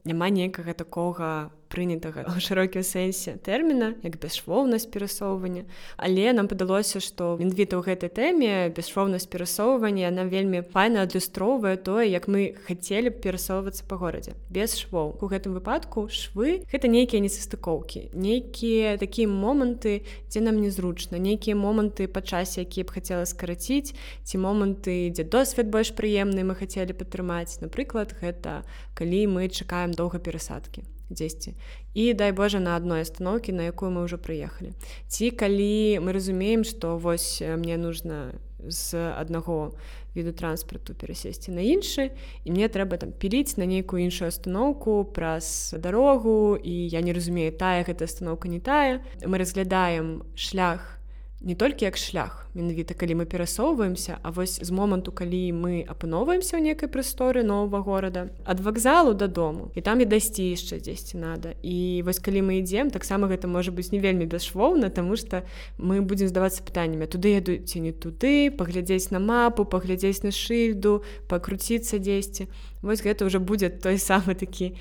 няма 0.09 0.31
некага 0.31 0.73
такога 0.79 1.51
прынятага 1.69 2.25
ў 2.29 2.41
шырокім 2.41 2.83
сэнсе 2.83 3.37
тэрміна 3.45 3.95
як 4.03 4.19
бесшвоўнасць 4.23 4.89
перасоўвання. 4.89 5.65
Але 5.97 6.33
нам 6.33 6.49
падалося 6.49 7.01
што 7.01 7.37
менавіта 7.41 7.79
ў 7.79 7.83
гэтай 7.85 8.11
тэме 8.11 8.53
бесшвоўнасць 8.75 9.29
перасоўвання 9.29 10.11
нам 10.15 10.29
вельмі 10.33 10.63
файна 10.63 11.05
адлюстроўвае 11.05 11.77
тое 11.77 12.09
як 12.09 12.29
мы 12.29 12.55
хацелі 12.67 13.15
б 13.15 13.21
перасоўвацца 13.21 13.85
па 13.89 13.97
горадзе. 13.97 14.35
Без 14.51 14.77
швоў. 14.79 15.17
У 15.21 15.27
гэтым 15.29 15.57
выпадку 15.57 16.09
швы 16.09 16.65
гэта 16.71 16.89
нейкія 16.89 17.21
несастыкоўкі 17.25 18.15
нейкія 18.15 18.97
такія 18.99 19.29
моманты 19.29 20.07
дзе 20.31 20.41
нам 20.41 20.61
незручна 20.63 21.19
нейкія 21.19 21.57
моманты 21.57 22.09
па 22.09 22.23
часе 22.23 22.65
якія 22.65 22.87
б 22.87 22.95
хацела 22.97 23.27
скараціць 23.27 23.95
ці 24.25 24.39
моманты 24.39 25.11
дзе 25.11 25.25
досвед 25.25 25.71
больш 25.75 25.93
прыемны 25.99 26.47
мы 26.47 26.55
хацелі 26.55 26.97
падтрымаць 26.97 27.61
напрыклад 27.61 28.15
гэта 28.21 28.63
калі 28.95 29.27
мы 29.37 29.49
чакаем 29.49 29.93
доўга 29.93 30.19
перасадкі 30.19 30.87
дзесьці 31.15 31.55
і 31.95 32.13
дай 32.15 32.33
Божа 32.33 32.61
на 32.61 32.77
адной 32.77 33.07
астановке 33.07 33.55
на 33.55 33.71
якую 33.71 33.95
мы 33.95 34.05
ўжо 34.05 34.19
прыехалі 34.19 34.75
ці 35.09 35.31
калі 35.31 36.03
мы 36.03 36.13
разумеем 36.13 36.67
што 36.67 36.99
вось 36.99 37.39
мне 37.41 37.79
нужно 37.79 38.35
з 38.67 38.95
аднаго 38.95 39.73
віду 40.15 40.33
транспарту 40.33 40.95
перасесці 40.95 41.53
на 41.53 41.61
іншы 41.61 42.15
і 42.45 42.53
мне 42.55 42.69
трэба 42.69 42.97
там 42.99 43.13
піліць 43.13 43.57
на 43.57 43.67
нейкую 43.67 44.05
іншую 44.05 44.29
астановку 44.29 45.05
праз 45.05 45.75
дарогу 45.79 46.57
і 46.57 46.75
я 46.89 47.01
не 47.01 47.13
разумею 47.13 47.53
тая 47.53 47.85
гэта 47.85 48.05
астановка 48.05 48.49
не 48.49 48.61
тая. 48.61 49.03
Мы 49.27 49.39
разглядаем 49.39 50.23
шлях 50.35 50.99
не 51.45 51.55
толькі 51.55 51.85
як 51.85 51.97
шлях 51.97 52.47
менавіта 52.55 52.95
калі 52.95 53.21
мы 53.21 53.25
перасоўваемся 53.27 54.19
А 54.23 54.31
вось 54.31 54.59
з 54.63 54.71
моманту 54.71 55.13
калі 55.13 55.53
мы 55.53 55.85
апыноўваемся 55.85 56.57
ў 56.57 56.65
некай 56.65 56.89
прасторы 56.89 57.45
нового 57.45 57.83
горада 57.85 58.33
ад 58.49 58.61
вакзалу 58.61 59.13
дадому 59.13 59.69
і 59.75 59.81
там 59.85 60.01
і 60.01 60.09
дайсці 60.09 60.43
яшчэ 60.55 60.81
дзесьці 60.81 61.19
надо. 61.19 61.53
І 61.63 62.03
вось 62.07 62.19
калі 62.19 62.41
мы 62.49 62.65
ідзем 62.65 62.91
таксама 62.91 63.29
гэта 63.29 63.45
можа 63.45 63.75
быць 63.75 63.93
не 63.93 64.01
вельмі 64.01 64.25
бесшвоўна 64.25 64.89
тому 64.89 65.17
что 65.17 65.45
мы 65.79 66.01
будзем 66.01 66.29
здавацца 66.33 66.65
пытаннямі 66.65 67.07
туды 67.07 67.37
яду 67.37 67.59
ці 67.61 67.81
не 67.85 67.93
туды 67.93 68.51
паглядзець 68.51 69.11
на 69.11 69.21
мапу 69.21 69.69
паглядзець 69.69 70.25
на 70.25 70.33
шыльду 70.33 71.05
пакруціцца 71.29 71.99
дзесьці. 71.99 72.49
Вось 72.81 73.05
гэта 73.05 73.29
ўжо 73.29 73.41
будзе 73.41 73.69
той 73.69 73.99
самы 74.01 74.33
такі 74.35 74.77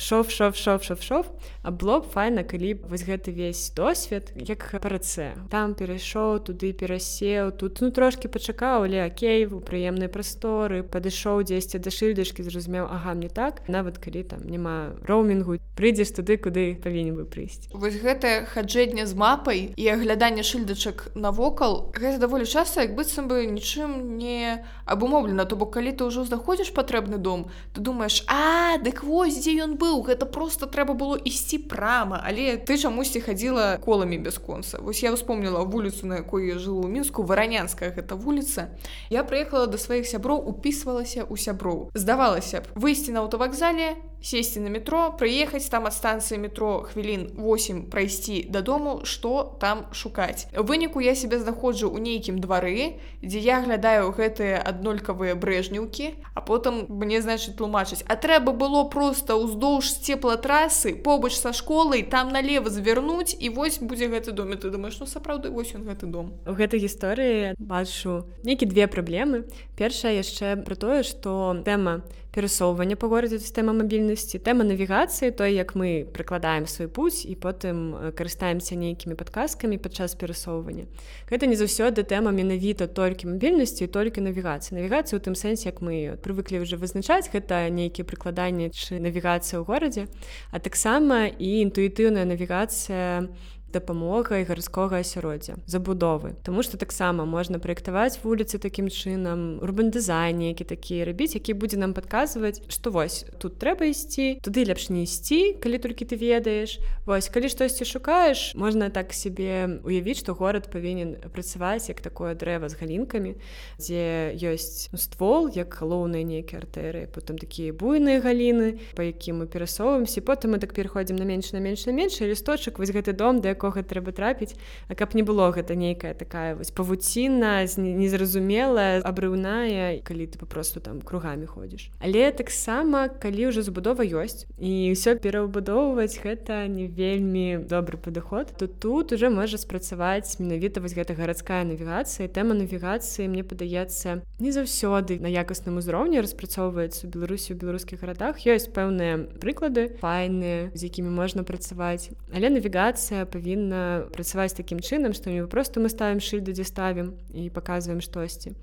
шов 0.00 0.30
шов 0.30 0.56
шов 0.56 0.82
шов 0.82 1.02
шов. 1.02 1.26
А 1.62 1.70
было 1.70 2.00
б 2.00 2.08
файна 2.08 2.42
калі 2.42 2.80
вось 2.88 3.04
гэты 3.04 3.30
весь 3.30 3.70
досвед 3.76 4.32
як 4.34 4.64
парацэ. 4.80 5.36
Там 5.50 5.74
перайшоў 5.74 6.40
туды 6.40 6.72
перасеў 6.72 7.52
тут 7.52 7.80
ну 7.80 7.90
трошки 7.92 8.28
пачакаў 8.28 8.88
але 8.88 9.04
Окей 9.04 9.44
у 9.46 9.60
прыемнай 9.60 10.08
прасторы 10.08 10.82
падышоў 10.82 11.44
дзесьці 11.44 11.78
да 11.78 11.92
шыльдачкі 11.92 12.42
зразумеў 12.42 12.88
ага 12.88 13.12
мне 13.14 13.28
так. 13.28 13.60
Нават 13.68 13.98
калі 14.00 14.24
там 14.24 14.40
няма 14.48 14.96
роумінгу 15.04 15.60
прыйдзеш 15.76 16.16
туды 16.16 16.40
куды 16.40 16.80
павінен 16.80 17.20
бы 17.20 17.28
прыйсці. 17.28 17.68
Вось 17.76 18.00
гэтае 18.00 18.48
хаджэнне 18.48 19.04
з 19.04 19.14
мапай 19.14 19.76
і 19.76 19.84
агляданне 19.92 20.42
шыльдачак 20.42 21.12
навокал. 21.14 21.92
Гэта 21.92 22.24
даволі 22.24 22.48
часта 22.48 22.88
як 22.88 22.96
быццам 22.96 23.28
бы 23.28 23.44
нічым 23.44 24.16
не 24.16 24.64
абумоўлена. 24.88 25.44
То 25.44 25.60
бок 25.60 25.76
калі 25.76 25.92
ты 25.92 26.08
ўжо 26.08 26.24
знаходзіш 26.24 26.72
патрэбны 26.72 27.18
дом 27.20 27.50
ты 27.74 27.80
думаешь 27.84 28.24
а 28.28 28.78
дык 28.78 29.04
вось 29.04 29.36
дзе 29.36 29.60
ён 29.66 29.76
быў 29.76 29.89
гэта 29.98 30.30
просто 30.30 30.70
трэба 30.70 30.94
было 30.94 31.18
ісці 31.18 31.58
прама 31.66 32.22
але 32.22 32.54
ты 32.54 32.78
чамусьці 32.78 33.26
хадзіла 33.26 33.82
коламі 33.82 34.22
бясконца 34.22 34.78
вось 34.78 35.02
я 35.02 35.10
вспомнила 35.10 35.66
вуліцу 35.66 36.06
на 36.06 36.22
якой 36.22 36.46
я 36.54 36.58
жылу 36.62 36.86
ў 36.86 36.90
мінску 36.94 37.26
варанянская 37.26 37.90
гэта 37.90 38.14
вуліца. 38.14 38.70
Я 39.10 39.24
прыехала 39.24 39.66
да 39.66 39.78
сваіх 39.78 40.06
сяброў 40.06 40.44
упісвалася 40.52 41.24
ў 41.24 41.34
сяброў. 41.38 41.90
Здавалася 41.94 42.62
б 42.62 42.72
выйсці 42.74 43.16
на 43.16 43.24
аўтавакзале 43.24 43.96
сесці 44.22 44.60
на 44.60 44.70
метро 44.70 45.10
прыехаць 45.18 45.68
там 45.70 45.86
ад 45.90 45.94
станцыі 45.94 46.38
метро 46.38 46.82
хвілін 46.86 47.36
8 47.38 47.90
прайсці 47.92 48.44
дадому 48.48 49.00
што 49.04 49.56
там 49.60 49.86
шукаць 49.92 50.46
у 50.56 50.64
выніку 50.64 51.00
я 51.00 51.14
себе 51.14 51.38
знаходжу 51.38 51.88
ў 51.88 52.00
нейкім 52.00 52.40
двары 52.40 53.00
дзе 53.22 53.40
я 53.40 53.60
глядаю 53.64 54.12
гэтыя 54.12 54.60
аднолькавыя 54.60 55.34
брэжніўкі 55.34 56.10
а 56.34 56.40
потым 56.40 56.84
мне 56.88 57.22
значыць 57.24 57.56
тлумачыць 57.56 58.04
а 58.06 58.16
трэба 58.16 58.52
было 58.52 58.84
просто 58.84 59.40
ўздоўж 59.40 60.04
цеплатрасы 60.04 60.94
побач 60.94 61.34
са 61.40 61.52
школай 61.52 62.02
там 62.02 62.30
налево 62.34 62.70
звярнуць 62.70 63.36
і 63.38 63.48
вось 63.56 63.80
будзе 63.80 64.12
гэты 64.12 64.32
доме 64.32 64.56
ты 64.56 64.70
думаешь 64.70 65.00
ну 65.00 65.06
сапраўды 65.06 65.50
вось 65.50 65.74
ён 65.74 65.88
гэты 65.88 66.06
дом 66.06 66.34
у 66.46 66.52
гэтай 66.52 66.80
гісторыі 66.80 67.56
бачу 67.58 68.24
нейкі 68.44 68.66
две 68.66 68.86
праблемы. 68.86 69.44
Першая 69.76 70.18
яшчэ 70.18 70.56
про 70.64 70.76
тое 70.76 71.02
што 71.02 71.62
тэма 71.64 72.02
перасоўвання 72.32 72.96
па 72.96 73.10
горадзе 73.10 73.38
сістэма 73.42 73.74
мабільнасці 73.74 74.38
тэма 74.38 74.64
навігацыі 74.66 75.34
той 75.34 75.54
як 75.54 75.74
мы 75.74 76.06
прыкладаем 76.06 76.66
свой 76.70 76.86
путь 76.88 77.26
і 77.26 77.34
потым 77.34 78.14
карыстаемся 78.14 78.78
нейкімі 78.78 79.18
падказкамі 79.18 79.78
падчас 79.82 80.14
перасоўвання 80.14 80.86
гэта 81.26 81.50
не 81.50 81.58
заўсёды 81.58 82.06
тэма 82.06 82.30
менавіта 82.30 82.86
толькі 82.86 83.34
мабільнасці 83.34 83.90
толькі 83.90 84.22
навігацыі 84.22 84.78
навігацыі 84.78 85.18
у 85.18 85.22
тым 85.22 85.34
сэнсе 85.34 85.74
як 85.74 85.82
мы 85.82 86.16
прывыклі 86.22 86.62
ўжо 86.62 86.78
вызначаць 86.78 87.30
гэта 87.34 87.66
нейкія 87.66 88.06
прыкладанні 88.06 88.70
чы 88.70 89.02
навігацыя 89.02 89.58
ў 89.58 89.66
горадзе 89.66 90.06
а 90.54 90.62
таксама 90.62 91.26
і 91.26 91.50
інтуітыўная 91.66 92.24
навігацыя 92.30 93.26
на 93.26 93.59
дапамогай 93.72 94.44
гарадскога 94.44 95.00
асяроддзя 95.00 95.56
забудовы. 95.66 96.34
Таму 96.44 96.62
што 96.62 96.76
таксама 96.76 97.24
можна 97.24 97.58
праектаваць 97.58 98.18
вуліцы 98.22 98.58
такім 98.58 98.88
чынам 98.88 99.62
урбан 99.62 99.90
дызайн 99.90 100.42
які 100.42 100.64
такі 100.64 101.04
рабіць 101.04 101.34
які 101.34 101.54
будзе 101.54 101.78
нам 101.78 101.94
падказваць 101.94 102.62
што 102.68 102.90
вось 102.90 103.24
тут 103.38 103.58
трэба 103.62 103.90
ісці 103.90 104.40
туды 104.42 104.66
лепш 104.66 104.90
не 104.90 105.04
ісці 105.04 105.60
калі 105.62 105.78
толькі 105.78 106.04
ты 106.04 106.16
ведаеш. 106.16 106.78
Вось 107.06 107.28
калі 107.28 107.48
штосьці 107.48 107.84
шукаеш 107.84 108.54
можна 108.54 108.90
так 108.90 109.12
сябе 109.12 109.80
уявіць 109.84 110.20
што 110.22 110.34
горад 110.34 110.70
павінен 110.72 111.16
працаваць 111.32 111.88
як 111.88 112.00
такое 112.00 112.34
дрэва 112.34 112.68
з 112.68 112.78
галінкамі 112.80 113.36
дзе 113.78 114.34
ёсць 114.34 114.90
ствол 114.94 115.50
як 115.54 115.74
галоўныя 115.78 116.24
нейкія 116.24 116.62
артэры 116.62 117.06
потым 117.12 117.38
такія 117.38 117.72
буйныя 117.72 118.20
галіны 118.20 118.80
па 118.96 119.06
якім 119.06 119.42
мы 119.42 119.46
перасоўваемся 119.46 120.20
потым 120.20 120.56
мы 120.56 120.58
так 120.58 120.74
пераходзім 120.74 121.16
на 121.16 121.24
менш 121.24 121.52
на 121.52 121.60
менш 121.60 121.86
на 121.86 121.92
менш 121.92 122.20
лісточак 122.20 122.78
вось 122.78 122.90
гэты 122.90 123.12
дом 123.12 123.40
да 123.40 123.54
якога 123.60 123.84
трэба 123.84 124.16
трапіць. 124.16 124.56
А 124.88 124.96
каб 124.96 125.12
не 125.12 125.22
было 125.22 125.52
гэта 125.52 125.76
нейкая 125.76 126.16
такая 126.16 126.56
вось 126.56 126.72
павуціна 126.72 127.68
незразумелая 127.76 129.04
абрыўная 129.04 130.00
калі 130.00 130.24
ты 130.26 130.40
папросту 130.40 130.80
там 130.80 131.04
кругамі 131.04 131.44
ходзіш. 131.44 131.92
Але 132.00 132.32
таксама 132.32 133.12
калі 133.12 133.52
ўжо 133.52 133.60
забудова 133.60 134.00
ёсць 134.00 134.48
і 134.56 134.96
ўсё 134.96 135.20
пераўбудоўваць 135.20 136.16
гэта 136.24 136.64
не 136.72 136.88
вельмі 136.88 137.60
добры 137.68 138.00
падыход 138.00 138.56
то 138.56 138.66
тут 138.66 139.12
уже 139.12 139.28
можа 139.28 139.60
спрацаваць 139.60 140.40
менавіта 140.40 140.80
вось 140.80 140.96
гэта 140.96 141.12
гарадская 141.12 141.68
навігацыя. 141.68 142.32
Тэма 142.32 142.56
навігацыі 142.56 143.28
мне 143.28 143.44
падаецца 143.44 144.24
не 144.40 144.50
заўсёды 144.56 145.20
на 145.20 145.28
якасным 145.28 145.76
узроўні 145.76 146.24
распрацоўваецца 146.24 147.12
беларусі 147.12 147.52
у 147.52 147.60
беларускіх 147.60 148.00
гарадах. 148.00 148.40
Ёсць 148.48 148.72
пэўныя 148.72 149.28
прыклады 149.36 149.92
файныя 150.00 150.72
з 150.72 150.80
якімі 150.88 151.12
можна 151.12 151.44
працаваць. 151.44 152.14
Але 152.32 152.48
навігацыя 152.48 153.26
павінна 153.26 153.49
павінна 153.50 154.06
працаваць 154.14 154.54
такім 154.54 154.78
чынам 154.78 155.12
што 155.12 155.30
не 155.30 155.42
просто 155.46 155.80
мы 155.80 155.90
ставім 155.90 156.22
шыльды 156.22 156.54
дзе 156.54 156.64
ставім 156.64 157.18
і 157.34 157.50
паказваем 157.50 158.00
штосьці 158.00 158.54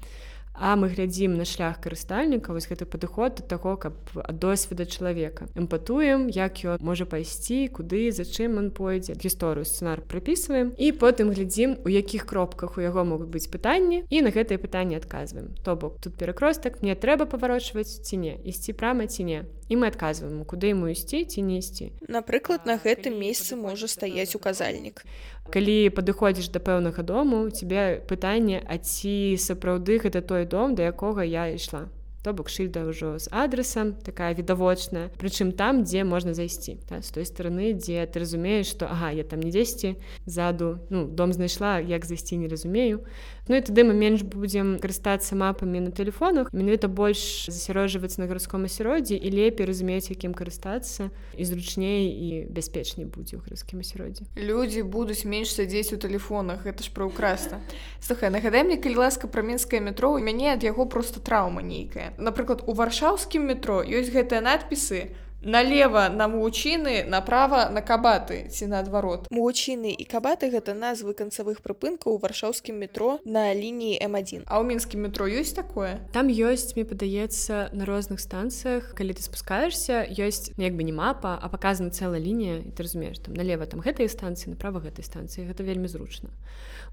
а 0.59 0.75
мы 0.75 0.89
глядзім 0.89 1.37
на 1.37 1.45
шлях 1.45 1.77
карыстальніка 1.83 2.49
вось 2.49 2.65
гэты 2.65 2.87
падыход 2.89 3.35
да 3.37 3.43
таго 3.45 3.75
каб 3.77 3.93
ад 4.17 4.39
досведа 4.41 4.89
чалавека. 4.89 5.45
Эмпатуем 5.53 6.25
як 6.33 6.57
ён 6.65 6.81
можа 6.81 7.05
пайсці 7.05 7.69
куды 7.69 8.09
зачым 8.09 8.57
он 8.57 8.71
пойдзе. 8.73 9.13
Гісторыю 9.13 9.69
сцэнар 9.69 10.01
прапісваем 10.01 10.73
і 10.73 10.89
потым 10.97 11.29
глядзім 11.29 11.77
у 11.85 11.93
якіх 11.93 12.25
кропках 12.25 12.77
у 12.77 12.81
яго 12.81 13.05
могуць 13.05 13.29
быць 13.29 13.53
пытанні 13.53 14.01
і 14.09 14.25
на 14.25 14.33
гэтае 14.33 14.57
пытанне 14.57 14.97
адказваем. 14.97 15.53
То 15.61 15.77
бок 15.77 16.01
тут 16.01 16.17
перакростак 16.17 16.81
мне 16.81 16.97
трэба 16.97 17.29
паварочваць 17.29 18.01
ці 18.01 18.17
не 18.17 18.33
ісці 18.41 18.73
прама 18.73 19.05
ці 19.05 19.29
не 19.29 19.45
і 19.69 19.75
мы 19.75 19.87
адказваем 19.91 20.43
куды 20.45 20.71
ему 20.71 20.87
ісці 20.93 21.25
ці 21.25 21.41
не 21.41 21.59
ісці 21.59 21.91
напрыклад 22.07 22.65
на 22.69 22.77
гэтым 22.79 23.19
месцы 23.19 23.59
можа 23.59 23.87
стаяць 23.91 24.35
указальнік 24.39 25.03
калі 25.51 25.77
падыходзіш 25.91 26.49
да 26.55 26.63
пэўнага 26.63 27.03
дому 27.03 27.49
тебе 27.51 28.03
пытанне 28.07 28.63
а 28.63 28.79
ці 28.79 29.35
сапраўды 29.35 29.99
гэта 30.03 30.21
той 30.21 30.45
дом 30.45 30.75
да 30.75 30.87
якога 30.91 31.23
я 31.27 31.47
ішла 31.51 31.87
то 32.27 32.33
бок 32.33 32.49
шыльда 32.51 32.83
ўжо 32.83 33.15
з 33.23 33.31
адресам 33.31 33.95
такая 34.03 34.35
відавочная. 34.35 35.07
Прычым 35.15 35.55
там 35.55 35.87
дзе 35.87 36.03
можна 36.03 36.35
зайсці 36.35 36.75
та, 36.83 36.99
з 36.99 37.07
той 37.15 37.23
стороны 37.23 37.71
дзе 37.71 38.03
ты 38.03 38.19
разумееш 38.19 38.67
што 38.75 38.91
ага 38.91 39.15
я 39.15 39.23
там 39.23 39.39
не 39.39 39.47
дзесьці 39.47 39.95
заду 40.27 40.83
ну 40.91 41.07
дом 41.07 41.31
знайшла 41.31 41.79
як 41.79 42.03
зайсці 42.03 42.35
не 42.35 42.51
разумею 42.51 43.07
Ну 43.47 43.55
і 43.55 43.61
тады 43.63 43.87
мы 43.87 43.95
менш 43.95 44.27
будзем 44.27 44.75
карыстацца 44.83 45.31
мапамі 45.39 45.79
на 45.87 45.91
тэлефонах 45.95 46.51
менавіта 46.51 46.91
больш 46.91 47.47
засяроджвацца 47.47 48.19
на 48.19 48.27
гарадском 48.27 48.67
асяроддзі 48.67 49.15
і 49.15 49.29
лепей 49.31 49.63
разумець 49.63 50.11
якім 50.11 50.35
карыстацца 50.35 51.07
і 51.31 51.43
зручней 51.47 52.11
і 52.11 52.27
бяспечней 52.51 53.07
будзе 53.07 53.39
ў 53.39 53.47
гарадскім 53.47 53.79
асяроддзі 53.79 54.27
людзі 54.35 54.83
будуць 54.83 55.23
менш 55.23 55.55
сядзець 55.55 55.95
у 55.95 55.99
тэлефонах 56.01 56.67
гэта 56.67 56.83
ж 56.83 56.91
пра 56.91 57.07
ўкраста 57.07 57.63
слухай 58.03 58.27
нагадай 58.35 58.67
мне 58.67 58.75
калі 58.75 59.07
ласка 59.07 59.31
пра 59.31 59.39
мінскае 59.47 59.79
метро 59.79 60.11
у 60.11 60.19
мяне 60.19 60.51
ад 60.51 60.67
яго 60.67 60.83
просто 60.83 61.23
траўма 61.23 61.63
нейкая 61.63 62.11
напрыклад 62.19 62.67
у 62.67 62.75
варшаўскім 62.75 63.47
метро 63.47 63.79
ёсць 63.79 64.11
гэтыя 64.11 64.43
надпісы 64.43 65.15
налево 65.41 66.09
на 66.09 66.27
мучыны 66.27 67.03
направо 67.05 67.69
на 67.69 67.81
кабаты 67.81 68.49
ці 68.49 68.67
наадварот. 68.67 69.27
Мучыны 69.29 69.93
і 69.93 70.03
кабаты 70.09 70.49
гэта 70.49 70.73
назвы 70.73 71.13
канцавых 71.13 71.61
прыпынкаў 71.61 72.17
у 72.17 72.21
варшаўскім 72.21 72.81
метро 72.81 73.19
на 73.23 73.53
лініі 73.53 74.01
м1. 74.01 74.49
А 74.49 74.57
ў 74.57 74.63
мінскім 74.65 75.05
метро 75.05 75.29
ёсць 75.29 75.53
такое? 75.53 76.01
Там 76.11 76.27
ёсць 76.27 76.73
мне 76.73 76.85
падаецца 76.85 77.69
на 77.71 77.85
розных 77.85 78.19
станцыях. 78.19 78.97
Калі 78.97 79.13
ты 79.13 79.21
спускаешься 79.21 80.09
ёсць 80.09 80.51
як 80.57 80.73
бы 80.73 80.83
не 80.83 80.91
мапа 80.91 81.37
а 81.37 81.49
показана 81.49 81.93
цэлая 81.93 82.19
лінія 82.19 82.65
і 82.65 82.71
ты 82.73 82.83
разумееш 82.83 83.21
там 83.21 83.37
налево 83.37 83.69
там 83.69 83.79
гэтай 83.85 84.09
станцыі 84.09 84.57
направо 84.57 84.81
гэтай 84.81 85.05
станцыі 85.05 85.45
гэта 85.45 85.61
вельмі 85.61 85.87
зручна. 85.87 86.33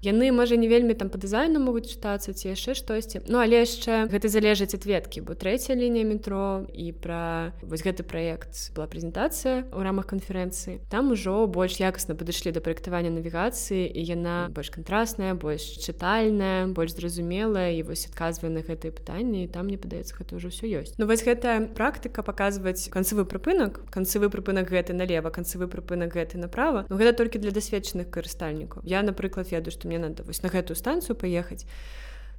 Яны 0.05 0.29
можа 0.31 0.55
не 0.55 0.67
вельмі 0.67 0.93
там 0.93 1.09
по 1.09 1.17
дызайну 1.17 1.59
могуць 1.59 1.89
чытацца 1.89 2.33
ці 2.33 2.53
яшчэ 2.53 2.77
штосьці 2.77 3.25
Ну 3.25 3.41
але 3.41 3.65
яшчэ 3.65 4.05
гэта 4.11 4.29
залежыць 4.29 4.75
ад 4.77 4.85
веткі 4.85 5.25
бо 5.25 5.33
трэцяя 5.33 5.73
лінія 5.73 6.05
метро 6.05 6.67
і 6.69 6.91
пра 6.93 7.55
вось 7.63 7.81
гэты 7.81 8.03
праект 8.03 8.34
проект 8.35 8.75
была 8.75 8.87
прэзентацыя 8.91 9.63
ў 9.71 9.79
рамах 9.79 10.07
канферэнцыі 10.11 10.83
там 10.91 11.11
ужо 11.15 11.47
больш 11.47 11.79
якасна 11.79 12.15
падышлі 12.19 12.51
да 12.51 12.59
праектавання 12.59 13.11
навігацыі 13.15 13.87
і 13.87 14.01
яна 14.03 14.51
больш 14.51 14.71
кантрасная 14.75 15.33
больш 15.39 15.63
чытальная 15.79 16.67
больш 16.67 16.95
зразумелая 16.99 17.71
і 17.79 17.83
вось 17.87 18.07
адказвае 18.11 18.51
на 18.51 18.61
гэтые 18.61 18.91
пытанні 18.91 19.47
там 19.47 19.71
мне 19.71 19.79
падаецца 19.79 20.19
гэта 20.19 20.35
ўжо 20.35 20.51
все 20.51 20.67
ёсць 20.67 20.95
Ну 20.99 21.07
вось 21.07 21.23
гэтая 21.23 21.71
практыка 21.75 22.23
паказваць 22.23 22.89
канцевы 22.89 23.25
прыпынак. 23.25 23.83
Канцевы 23.91 24.29
прыпынак 24.29 24.69
гэты 24.69 24.93
налево 24.93 25.29
канцевы 25.29 25.67
прыпынак 25.67 26.11
гэты 26.11 26.37
направо 26.37 26.85
Ну 26.89 26.99
гэта 26.99 27.15
толькі 27.15 27.39
для 27.39 27.51
дасведчаных 27.51 28.09
карыстальнікаў. 28.09 28.83
Я 28.83 29.01
напрыклад 29.01 29.51
ведаю 29.51 29.71
што 29.71 29.87
мне 29.87 29.99
надо 29.99 30.23
вось 30.23 30.43
на 30.43 30.49
гэтую 30.49 30.75
станцыю 30.75 31.15
паехаць 31.15 31.65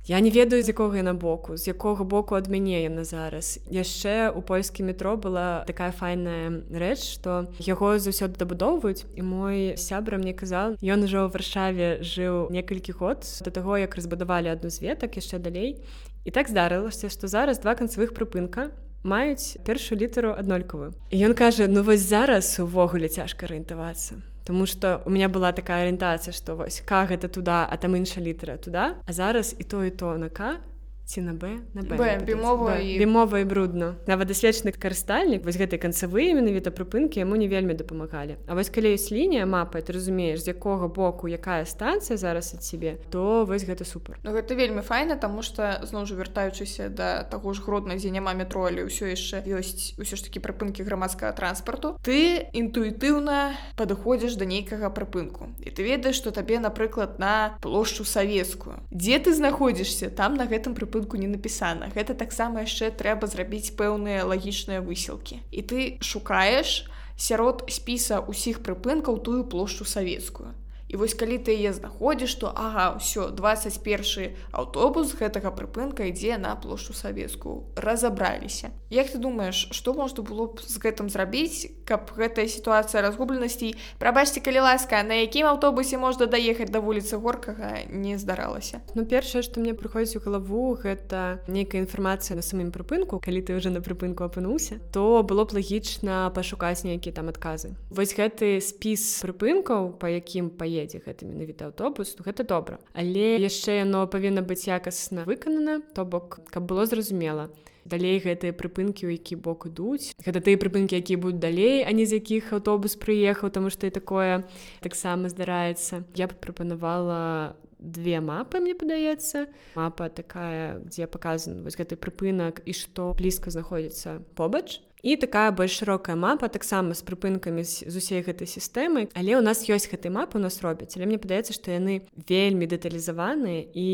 Я 0.06 0.20
не 0.20 0.30
ведаю 0.30 0.62
з 0.62 0.70
якога 0.70 1.02
яна 1.02 1.14
боку 1.18 1.56
з 1.56 1.66
якога 1.66 2.04
боку 2.06 2.38
ад 2.38 2.46
мяне 2.46 2.78
яна 2.86 3.02
зараз. 3.02 3.58
Яшчэ 3.66 4.30
у 4.30 4.38
польскім 4.38 4.86
метро 4.86 5.16
была 5.18 5.66
такая 5.66 5.90
файная 5.90 6.62
рэч 6.70 7.18
што 7.18 7.50
яго 7.58 7.98
заўсёды 7.98 8.38
дабудоўваюць 8.38 9.02
і 9.18 9.22
мой 9.26 9.74
сябра 9.74 10.14
мне 10.14 10.30
казал 10.30 10.78
ён 10.78 11.02
ужо 11.10 11.26
ў 11.26 11.34
варшаве 11.34 11.88
жыў 12.06 12.54
некалькі 12.54 12.94
год 12.94 13.26
да 13.42 13.50
таго 13.50 13.82
як 13.82 13.98
разбудавалі 13.98 14.54
адну 14.54 14.70
з 14.70 14.78
ветак 14.78 15.18
яшчэ 15.18 15.42
далей 15.42 15.82
і 16.22 16.30
так 16.30 16.46
здарылася 16.46 17.10
што 17.10 17.26
зараз 17.26 17.58
два 17.58 17.74
канцавых 17.74 18.14
прыпынка 18.14 18.70
маюць 19.02 19.58
першую 19.66 19.98
літару 19.98 20.38
аднолькавую. 20.38 20.94
Ён 21.10 21.34
кажа 21.34 21.66
ну 21.66 21.82
вось 21.82 22.06
зараз 22.06 22.62
увогуле 22.62 23.10
цяжка 23.10 23.50
арыентавацца 23.50 24.22
Таму 24.46 24.66
што 24.70 25.02
у 25.04 25.10
меня 25.10 25.28
была 25.28 25.50
такая 25.50 25.82
арыентацыя, 25.82 26.30
што 26.30 26.54
вось 26.54 26.78
К 26.86 27.02
гэта 27.10 27.26
туда, 27.26 27.66
а 27.66 27.76
там 27.76 27.96
інша 27.98 28.20
літара 28.22 28.56
туда, 28.56 28.94
а 29.02 29.12
зараз 29.12 29.56
і 29.58 29.64
то 29.64 29.82
і 29.84 29.90
то 29.90 30.14
на 30.18 30.30
К 30.30 30.62
ці 31.06 31.20
на 31.22 31.32
Б 31.32 31.62
на 31.74 31.82
бімова 32.18 32.76
і 32.76 32.98
бімова 32.98 33.38
і 33.38 33.44
брудно. 33.44 33.94
Нават 34.06 34.26
дасведчаны 34.28 34.74
карыстальнік 34.74 35.46
вось 35.46 35.54
гэтай 35.54 35.78
канцавыя 35.78 36.34
менавіта 36.34 36.74
прыпынкі 36.74 37.22
яму 37.22 37.38
не 37.38 37.46
вельмі 37.46 37.78
дапамагалі 37.78 38.42
А 38.50 38.58
вось 38.58 38.70
калі 38.74 38.90
ёсць 38.90 39.14
лінія 39.14 39.46
мапа 39.46 39.78
ты 39.78 39.94
разумееш 39.94 40.42
з 40.42 40.50
якога 40.50 40.90
боку 40.90 41.30
якая 41.30 41.62
станцыя 41.62 42.18
зараз 42.18 42.58
ад 42.58 42.66
сябе 42.66 42.98
то 43.10 43.46
вось 43.46 43.62
гэта 43.62 43.86
супер. 43.86 44.18
Ну 44.26 44.34
гэта 44.34 44.58
вельмі 44.58 44.82
файна 44.82 45.14
таму 45.14 45.46
што 45.46 45.78
зноў 45.86 46.10
жа 46.10 46.18
вяртаючыся 46.18 46.90
да 46.90 47.22
таго 47.22 47.54
ж 47.54 47.62
гродна 47.62 47.94
дзе 47.94 48.10
няма 48.10 48.34
метро 48.34 48.66
але 48.66 48.82
ўсё 48.82 49.06
яшчэ 49.14 49.46
ёсць 49.46 49.94
усё 50.02 50.18
ж 50.18 50.26
такі 50.26 50.42
прыпынкі 50.42 50.82
грамадскага 50.82 51.30
транспарту 51.38 51.94
ты 52.02 52.50
інтуітыўна 52.50 53.54
падыходзіш 53.78 54.34
да 54.34 54.44
нейкага 54.44 54.90
прыпынку. 54.90 55.54
І 55.62 55.70
ты 55.70 55.86
ведаеш 55.86 56.18
што 56.18 56.34
табе 56.34 56.58
напрыклад 56.58 57.22
на 57.22 57.54
плошчу 57.62 58.02
савецкую. 58.02 58.82
Дзе 58.90 59.22
ты 59.22 59.30
знаходзішся 59.30 60.10
там 60.10 60.34
на 60.34 60.50
гэтым 60.50 60.74
прыпынку 60.74 60.95
прыпынку 60.96 61.20
не 61.20 61.28
напісана 61.28 61.92
гэта 61.92 62.14
таксама 62.16 62.64
яшчэ 62.64 62.88
трэба 62.96 63.28
зрабіць 63.28 63.76
пэўныя 63.76 64.24
лагічныя 64.24 64.80
высілкі. 64.80 65.44
І 65.52 65.60
ты 65.60 65.78
шукаеш 66.00 66.88
сярод 67.20 67.68
спіса 67.68 68.24
ўсіх 68.24 68.64
прыпынкаў 68.64 69.20
тую 69.20 69.44
плошчу 69.44 69.84
савецкую 69.84 70.56
І 70.88 70.96
вось 70.96 71.14
калі 71.18 71.38
ты 71.42 71.50
яе 71.50 71.74
знаходзіш, 71.74 72.34
то 72.38 72.54
ага, 72.54 72.94
ўсё 73.02 73.34
21 73.34 74.38
аўтобус 74.54 75.18
гэтага 75.18 75.50
прыпынка 75.50 76.06
ідзе 76.06 76.38
на 76.38 76.54
плошчу 76.54 76.94
савецкую, 76.94 77.66
разабраліся. 77.74 78.70
Як 78.90 79.10
ты 79.10 79.18
думаеш, 79.18 79.74
што 79.74 79.94
можна 79.98 80.22
было 80.22 80.46
б 80.46 80.62
з 80.62 80.78
гэтым 80.78 81.10
зрабіць, 81.10 81.66
каб 81.82 82.14
гэтая 82.14 82.46
сітуацыя 82.46 83.02
разгубленасцей, 83.02 83.74
прабачце 83.98 84.38
калі 84.38 84.62
ласка, 84.62 85.02
на 85.02 85.18
якім 85.26 85.50
аўтобусе 85.50 85.98
можна 85.98 86.30
даехаць 86.30 86.70
да 86.70 86.78
вуліцы 86.78 87.18
горкага 87.18 87.82
не 87.90 88.14
здаралася. 88.14 88.78
Ну 88.94 89.02
першае, 89.02 89.42
што 89.42 89.58
мне 89.58 89.74
прыходзіць 89.74 90.22
у 90.22 90.22
галаву, 90.22 90.78
гэта 90.78 91.42
нейкая 91.50 91.82
інфармацыя 91.82 92.38
на 92.38 92.46
самым 92.46 92.70
прыпынку, 92.70 93.18
калі 93.18 93.42
ты 93.42 93.58
ўжо 93.58 93.74
на 93.74 93.82
прыпынку 93.82 94.22
апынуўся, 94.22 94.78
то 94.94 95.26
было 95.26 95.42
б 95.42 95.58
лагічна 95.58 96.30
пашукаць 96.30 96.86
нейкія 96.86 97.10
там 97.10 97.26
адказы. 97.26 97.74
Вось 97.90 98.14
гэты 98.14 98.62
спіс 98.62 99.18
прыпынкаў, 99.26 99.98
па 99.98 100.14
якім 100.14 100.54
паехаць 100.54 100.75
едзе 100.82 101.00
гэта 101.04 101.24
менавіта 101.24 101.70
аўтобус 101.70 102.16
ну, 102.18 102.26
гэта 102.26 102.44
добра. 102.44 102.78
Але 102.92 103.36
яшчэ 103.40 103.82
яно 103.82 104.06
павінна 104.06 104.44
быць 104.44 104.68
якасна 104.68 105.24
выканана 105.24 105.80
то 105.94 106.04
бок 106.04 106.40
каб 106.50 106.68
было 106.68 106.86
зразумела 106.86 107.48
далей 107.86 108.18
гэтыя 108.18 108.52
прыпынкі 108.52 109.06
у 109.06 109.10
які 109.14 109.38
бок 109.38 109.70
ідуць. 109.70 110.12
Гэта 110.18 110.42
тыя 110.42 110.58
прыпынкі 110.58 110.98
якія 110.98 111.18
будуць 111.22 111.40
далей 111.42 111.86
а 111.86 111.92
не 111.94 112.06
з 112.06 112.18
якіх 112.18 112.52
аўтобус 112.52 112.98
прыехаў 112.98 113.54
таму 113.54 113.70
што 113.70 113.86
і 113.86 113.94
такое 113.94 114.44
таксама 114.82 115.30
здараецца. 115.30 116.02
Я 116.18 116.26
б 116.26 116.34
прапанавала 116.34 117.56
две 117.78 118.20
мапы 118.20 118.60
мне 118.60 118.74
падаецца. 118.74 119.46
Мапа 119.76 120.08
такая 120.08 120.82
дзе 120.82 121.06
паказан 121.06 121.62
вось 121.62 121.78
гэты 121.78 121.96
прыпынак 121.96 122.64
і 122.66 122.72
што 122.74 123.12
блізка 123.14 123.54
знаходзіцца 123.54 124.20
побач 124.34 124.82
і 125.06 125.14
такая 125.14 125.52
больш 125.54 125.78
шырокая 125.78 126.16
мапа 126.18 126.50
таксама 126.50 126.94
з 126.98 127.06
прыпынкамі 127.06 127.62
з 127.62 127.94
усей 127.94 128.26
гэтай 128.26 128.50
сістэмы 128.50 129.06
але 129.14 129.38
ў 129.38 129.42
нас 129.46 129.62
ёсць 129.70 129.86
гэтай 129.86 130.10
мапы 130.10 130.38
у 130.38 130.42
нас 130.42 130.58
робяць 130.66 130.98
але 130.98 131.06
мне 131.06 131.22
падаецца 131.22 131.54
што 131.54 131.70
яны 131.70 132.02
вельмі 132.26 132.66
дэталізаваныя 132.66 133.70
і 133.70 133.88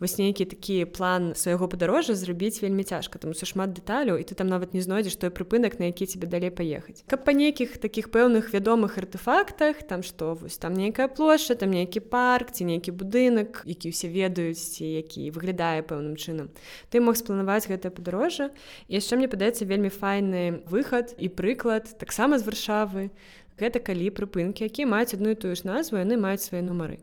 вось 0.00 0.16
нейкі 0.16 0.48
такі 0.56 0.88
план 0.88 1.36
свайго 1.36 1.68
падарожжа 1.68 2.16
зрабіць 2.16 2.64
вельмі 2.64 2.88
цяжка 2.88 3.20
там 3.20 3.36
са 3.36 3.44
шмат 3.44 3.76
дэталяў 3.76 4.16
і 4.16 4.24
ты 4.24 4.32
там 4.32 4.48
нават 4.48 4.72
не 4.72 4.80
знойдзеш 4.80 5.20
той 5.20 5.28
прыпынак 5.28 5.76
на 5.76 5.92
які 5.92 6.08
тебе 6.08 6.32
далей 6.32 6.48
паехаць 6.48 7.04
каб 7.04 7.28
па 7.28 7.36
нейкіх 7.36 7.76
такіх 7.76 8.08
пэўных 8.08 8.56
вядомых 8.56 8.96
артефактах 8.96 9.84
там 9.84 10.00
што 10.00 10.32
вось 10.32 10.56
там 10.56 10.72
нейкая 10.72 11.12
плошча 11.12 11.60
там 11.60 11.76
нейкі 11.76 12.00
парк 12.00 12.56
ці 12.56 12.64
нейкі 12.64 12.96
будынак 12.96 13.60
які 13.68 13.92
ўсе 13.92 14.08
ведаюць 14.08 14.64
ці 14.64 14.88
які 14.88 15.28
выглядае 15.30 15.82
пэўным 15.82 16.16
чынам. 16.16 16.50
Ты 16.90 17.00
мог 17.00 17.16
спланаваць 17.18 17.66
гэтае 17.66 17.90
падарожжа. 17.90 18.50
Яшчэ 18.88 19.18
мне 19.18 19.28
падаецца 19.28 19.66
вельмі 19.68 19.90
файны 19.90 20.53
выхад 20.66 21.14
і 21.18 21.28
прыклад 21.28 21.90
таксама 21.98 22.38
з 22.38 22.46
варшавы. 22.46 23.10
Гэта 23.58 23.78
калі 23.78 24.10
прыпынкі 24.10 24.66
якія 24.66 24.86
маюць 24.86 25.14
адну 25.14 25.34
і 25.34 25.38
тую 25.38 25.54
ж 25.54 25.66
назву 25.66 25.98
яны 25.98 26.18
маюць 26.18 26.42
свае 26.42 26.62
нумары. 26.62 26.98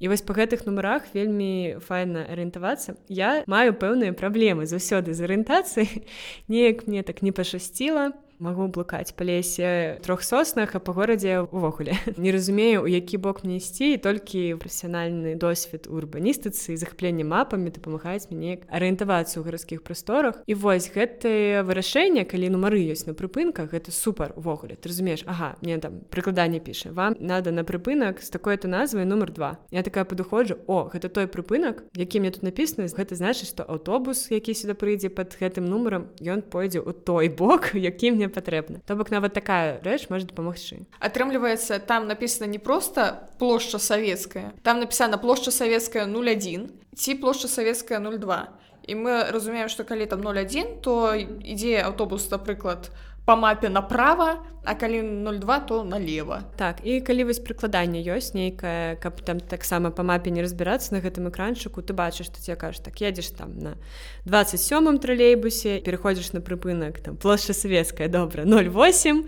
І 0.00 0.08
вось 0.08 0.24
па 0.24 0.32
гэтых 0.32 0.64
нумарах 0.64 1.12
вельмі 1.12 1.76
файна 1.84 2.24
арыентавацца. 2.24 2.96
Я 3.08 3.44
маю 3.44 3.76
пэўныя 3.76 4.16
праблемы 4.16 4.64
заўсёды 4.64 5.12
з 5.12 5.24
арыентацыяй. 5.28 6.08
Неяк 6.48 6.88
мне 6.88 7.04
так 7.04 7.20
не 7.20 7.32
пашасціла 7.32 8.12
магу 8.40 8.66
блукаць 8.72 9.12
па 9.12 9.24
лесе 9.28 10.00
трох 10.00 10.24
соснах 10.24 10.72
а 10.74 10.80
па 10.80 10.92
горадзе 10.96 11.44
увогуле 11.44 11.94
не 12.16 12.32
разумею 12.32 12.82
у 12.82 12.88
які 12.88 13.20
бок 13.20 13.44
мне 13.44 13.60
ісці 13.60 14.00
толькі 14.00 14.56
прафесіянальны 14.56 15.36
досвед 15.36 15.86
урбаністыцы 15.86 16.76
захапленне 16.80 17.24
мапамі 17.24 17.68
дапамагаюць 17.68 18.32
мяне 18.32 18.64
арыентавацца 18.72 19.40
ў 19.40 19.44
гарадскіх 19.44 19.84
прасторах. 19.84 20.40
І 20.48 20.56
вось 20.56 20.88
гэтае 20.88 21.60
вырашэнне 21.68 22.24
калі 22.24 22.48
нумары 22.56 22.80
ёсць 22.80 23.04
на 23.04 23.12
прыпынках 23.12 23.76
гэта 23.76 23.92
супер 23.92 24.32
увогуле 24.40 24.80
ты 24.80 24.88
разумееш 24.88 25.28
Ага 25.28 25.60
мне 25.60 25.76
там 25.76 26.00
прыкладанне 26.08 26.64
піша 26.64 26.96
вам 26.96 27.20
надо 27.20 27.52
на 27.52 27.62
прыпынак 27.62 28.24
з 28.24 28.32
такой-то 28.32 28.68
назвай 28.68 29.04
нумар 29.04 29.30
два. 29.36 29.60
Я 29.70 29.84
такая 29.84 30.08
падыходжу 30.08 30.56
о 30.66 30.88
гэта 30.88 31.12
той 31.12 31.28
прыпынак 31.28 31.84
які 31.92 32.24
мне 32.24 32.32
тут 32.32 32.42
напісана 32.42 32.88
гэта 32.88 33.20
значыць 33.20 33.52
што 33.52 33.68
аўтобус 33.68 34.32
які 34.32 34.56
сюда 34.56 34.72
прыйдзе 34.72 35.12
под 35.12 35.36
гэтым 35.36 35.68
нумарам 35.68 36.08
ён 36.24 36.40
пойдзе 36.40 36.80
ў 36.80 36.96
той 37.04 37.28
бок 37.28 37.74
які 37.76 38.16
мне 38.16 38.29
патрэбна 38.30 38.80
то 38.86 38.96
бок 38.96 39.10
нават 39.10 39.34
такая 39.34 39.80
рэч 39.82 40.08
можа 40.10 40.26
дапамагчы. 40.26 40.86
Атрымліваецца 41.00 41.78
там 41.78 42.06
написано 42.06 42.46
не 42.48 42.58
просто 42.58 43.28
плошча 43.38 43.78
савецкая 43.78 44.52
там 44.62 44.80
написана 44.80 45.18
плошча 45.18 45.50
савецкая 45.50 46.06
01 46.06 46.70
ці 46.96 47.14
плошча 47.14 47.48
савецкая 47.48 48.00
02 48.00 48.48
і 48.86 48.94
мы 48.94 49.30
разумеем 49.30 49.68
что 49.68 49.84
калі 49.84 50.06
там 50.06 50.26
01 50.26 50.80
то 50.80 51.14
ідзе 51.14 51.82
аўтобус 51.82 52.30
напрыклад 52.30 52.90
по 53.26 53.36
мапе 53.36 53.68
направо 53.68 54.42
а 54.64 54.74
калі 54.74 55.02
02 55.02 55.60
то 55.60 55.84
налево 55.84 56.40
так 56.56 56.84
і 56.84 57.00
калі 57.00 57.24
вось 57.24 57.40
прыкладанне 57.40 58.04
ёсць 58.04 58.34
нейкае 58.34 58.96
каб 59.00 59.20
там 59.24 59.40
таксама 59.40 59.90
па 59.90 60.02
мапе 60.02 60.30
не 60.30 60.42
разбірацца 60.42 60.94
на 60.94 61.00
гэтым 61.00 61.28
экранчыку 61.32 61.82
ты 61.82 61.92
бачыш 61.96 62.28
што 62.28 62.40
тебе 62.40 62.56
кажаш 62.56 62.84
так 62.84 63.00
едзеш 63.00 63.32
там 63.32 63.56
на 63.58 63.76
27 64.24 64.98
тралейбусе 64.98 65.80
переходзіш 65.80 66.32
на 66.32 66.40
прыпынак 66.40 67.00
там 67.00 67.16
плошча 67.16 67.52
савецкая 67.52 68.08
добра 68.08 68.44
08 68.44 69.24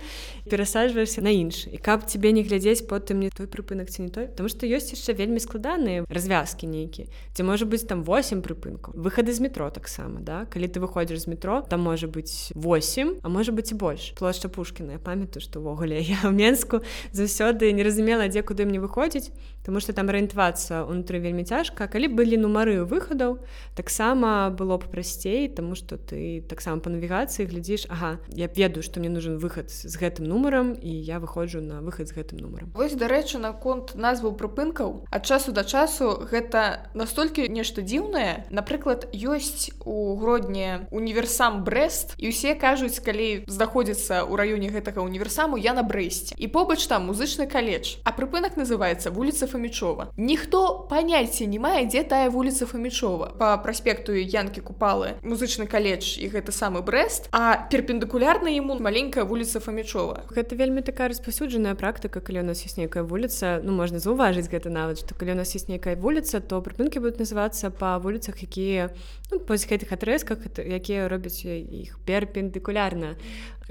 перасаджваешься 0.49 1.23
на 1.23 1.31
іншы. 1.31 1.71
І 1.71 1.79
каб 1.79 2.07
тебе 2.07 2.33
не 2.33 2.43
глядзець 2.43 2.83
потым 2.83 3.21
не 3.21 3.31
той 3.31 3.47
прыпынак 3.47 3.91
ці 3.91 4.03
не 4.03 4.11
той 4.11 4.27
потому 4.27 4.49
что 4.49 4.67
ёсць 4.67 4.91
яшчэ 4.91 5.15
вельмі 5.15 5.39
складаныя 5.39 6.05
развязкі 6.11 6.67
нейкі 6.67 7.07
ці 7.35 7.43
можа 7.47 7.65
быць 7.65 7.87
там 7.87 8.03
8 8.03 8.43
прыпынкаў. 8.43 8.95
Выхады 8.99 9.33
з 9.33 9.41
метро 9.41 9.71
таксама 9.71 10.21
да? 10.21 10.47
Калі 10.51 10.67
ты 10.67 10.83
выходзіш 10.83 11.25
з 11.25 11.27
метро 11.31 11.63
там 11.63 11.81
можа 11.87 12.07
быць 12.07 12.51
8 12.55 13.23
а 13.23 13.29
можа 13.29 13.53
быць 13.53 13.71
і 13.71 13.79
больш. 13.79 14.13
Плошча 14.19 14.49
пушкіна 14.49 14.99
памятаю 15.23 15.43
што 15.43 15.63
ўвогуле 15.63 16.03
я 16.03 16.27
ў 16.27 16.35
менску 16.35 16.83
заўсёды 17.15 17.71
не 17.71 17.87
разумела 17.87 18.27
дзе 18.27 18.43
куды 18.43 18.67
мне 18.67 18.83
выходзіць 18.83 19.31
Таму 19.63 19.79
што 19.79 19.95
там 19.95 20.11
арыентавацца 20.11 20.83
ўнутры 20.91 21.23
вельмі 21.23 21.47
цяжка 21.47 21.87
калі 21.87 22.11
былі 22.11 22.35
нумары 22.35 22.83
выхадаў 22.83 23.39
таксама 23.79 24.51
было 24.51 24.75
б 24.75 24.91
прасцей 24.91 25.47
тому 25.47 25.79
что 25.79 25.95
ты 25.95 26.43
таксама 26.51 26.83
па 26.83 26.91
навігацыі 26.91 27.47
глядзіш 27.47 27.87
Ага 27.87 28.19
я 28.35 28.51
ведаю 28.51 28.83
што 28.83 28.99
мне 28.99 29.07
нужен 29.07 29.39
выхад 29.39 29.71
з 29.71 29.95
гэтым 29.95 30.27
нумарам 30.27 30.75
і 30.75 30.91
я 30.91 31.23
выходжу 31.23 31.63
на 31.63 31.79
выхад 31.79 32.11
з 32.11 32.19
гэтым 32.19 32.43
нумарам 32.43 32.75
Вось 32.75 32.99
дарэчы 32.99 33.39
наконт 33.39 33.95
назваў 33.95 34.35
прыпынкаў. 34.35 35.07
Ад 35.15 35.23
часу 35.23 35.55
да 35.55 35.63
часу 35.63 36.27
гэта 36.27 36.91
настолькі 36.99 37.47
нешта 37.47 37.87
дзіўнае. 37.87 38.51
Напрыклад 38.51 39.07
ёсць 39.15 39.71
у 39.87 40.19
гродні 40.19 40.91
універсам 40.91 41.63
брест 41.63 42.19
і 42.19 42.35
ўсе 42.35 42.59
кажуць 42.59 42.99
калі 42.99 43.47
знаходзіцца 43.47 44.27
ў 44.27 44.33
раёне 44.35 44.75
гэтага 44.75 45.07
універсаму 45.13 45.61
я 45.61 45.77
на 45.77 45.85
брэсце. 45.85 46.35
І 46.41 46.49
побач 46.49 46.89
там 46.89 47.13
музычны 47.13 47.45
каледж. 47.47 48.01
А 48.09 48.17
прыпынак 48.17 48.57
называется 48.57 49.13
вуліца 49.13 49.47
фамічова 49.47 50.09
ніхто 50.17 50.87
паняцця 50.91 51.47
не 51.47 51.59
мае 51.59 51.85
дзе 51.87 52.03
тая 52.09 52.31
вуліца 52.31 52.67
фамічова 52.67 53.35
по 53.39 53.51
праспекту 53.63 54.17
янкі 54.17 54.65
купалы 54.65 55.19
музычны 55.23 55.67
каледж 55.67 56.17
і 56.23 56.31
гэта 56.33 56.55
самы 56.55 56.83
брест 56.83 57.29
а 57.33 57.69
перпендыкулярна 57.69 58.49
яму 58.55 58.79
маленькая 58.81 59.25
вуліца 59.29 59.61
фамічова 59.61 60.25
гэта 60.33 60.57
вельмі 60.57 60.83
такая 60.83 61.13
распасюджаная 61.13 61.75
практыка 61.75 62.21
калі 62.21 62.41
у 62.41 62.47
нас 62.51 62.65
есть 62.65 62.79
нейкая 62.79 63.03
вуліца. 63.03 63.61
Ну 63.63 63.73
можна 63.73 63.99
заўважыць 63.99 64.49
гэта 64.49 64.71
нават 64.71 65.05
што 65.05 65.15
калі 65.15 65.37
у 65.37 65.39
нас 65.43 65.55
есть 65.55 65.69
нейкая 65.69 65.97
вуліца 65.97 66.41
то 66.41 66.63
прыпынкі 66.63 67.03
будуць 67.03 67.21
называцца 67.21 67.71
па 67.71 67.99
вуліцах 67.99 68.43
якія 68.43 68.91
ну, 69.31 69.41
па 69.41 69.55
гэтых 69.55 69.93
атрэзках 69.93 70.39
якія 70.59 71.09
робяць 71.09 71.45
іх 71.45 71.99
перпендыкулярна 72.07 73.17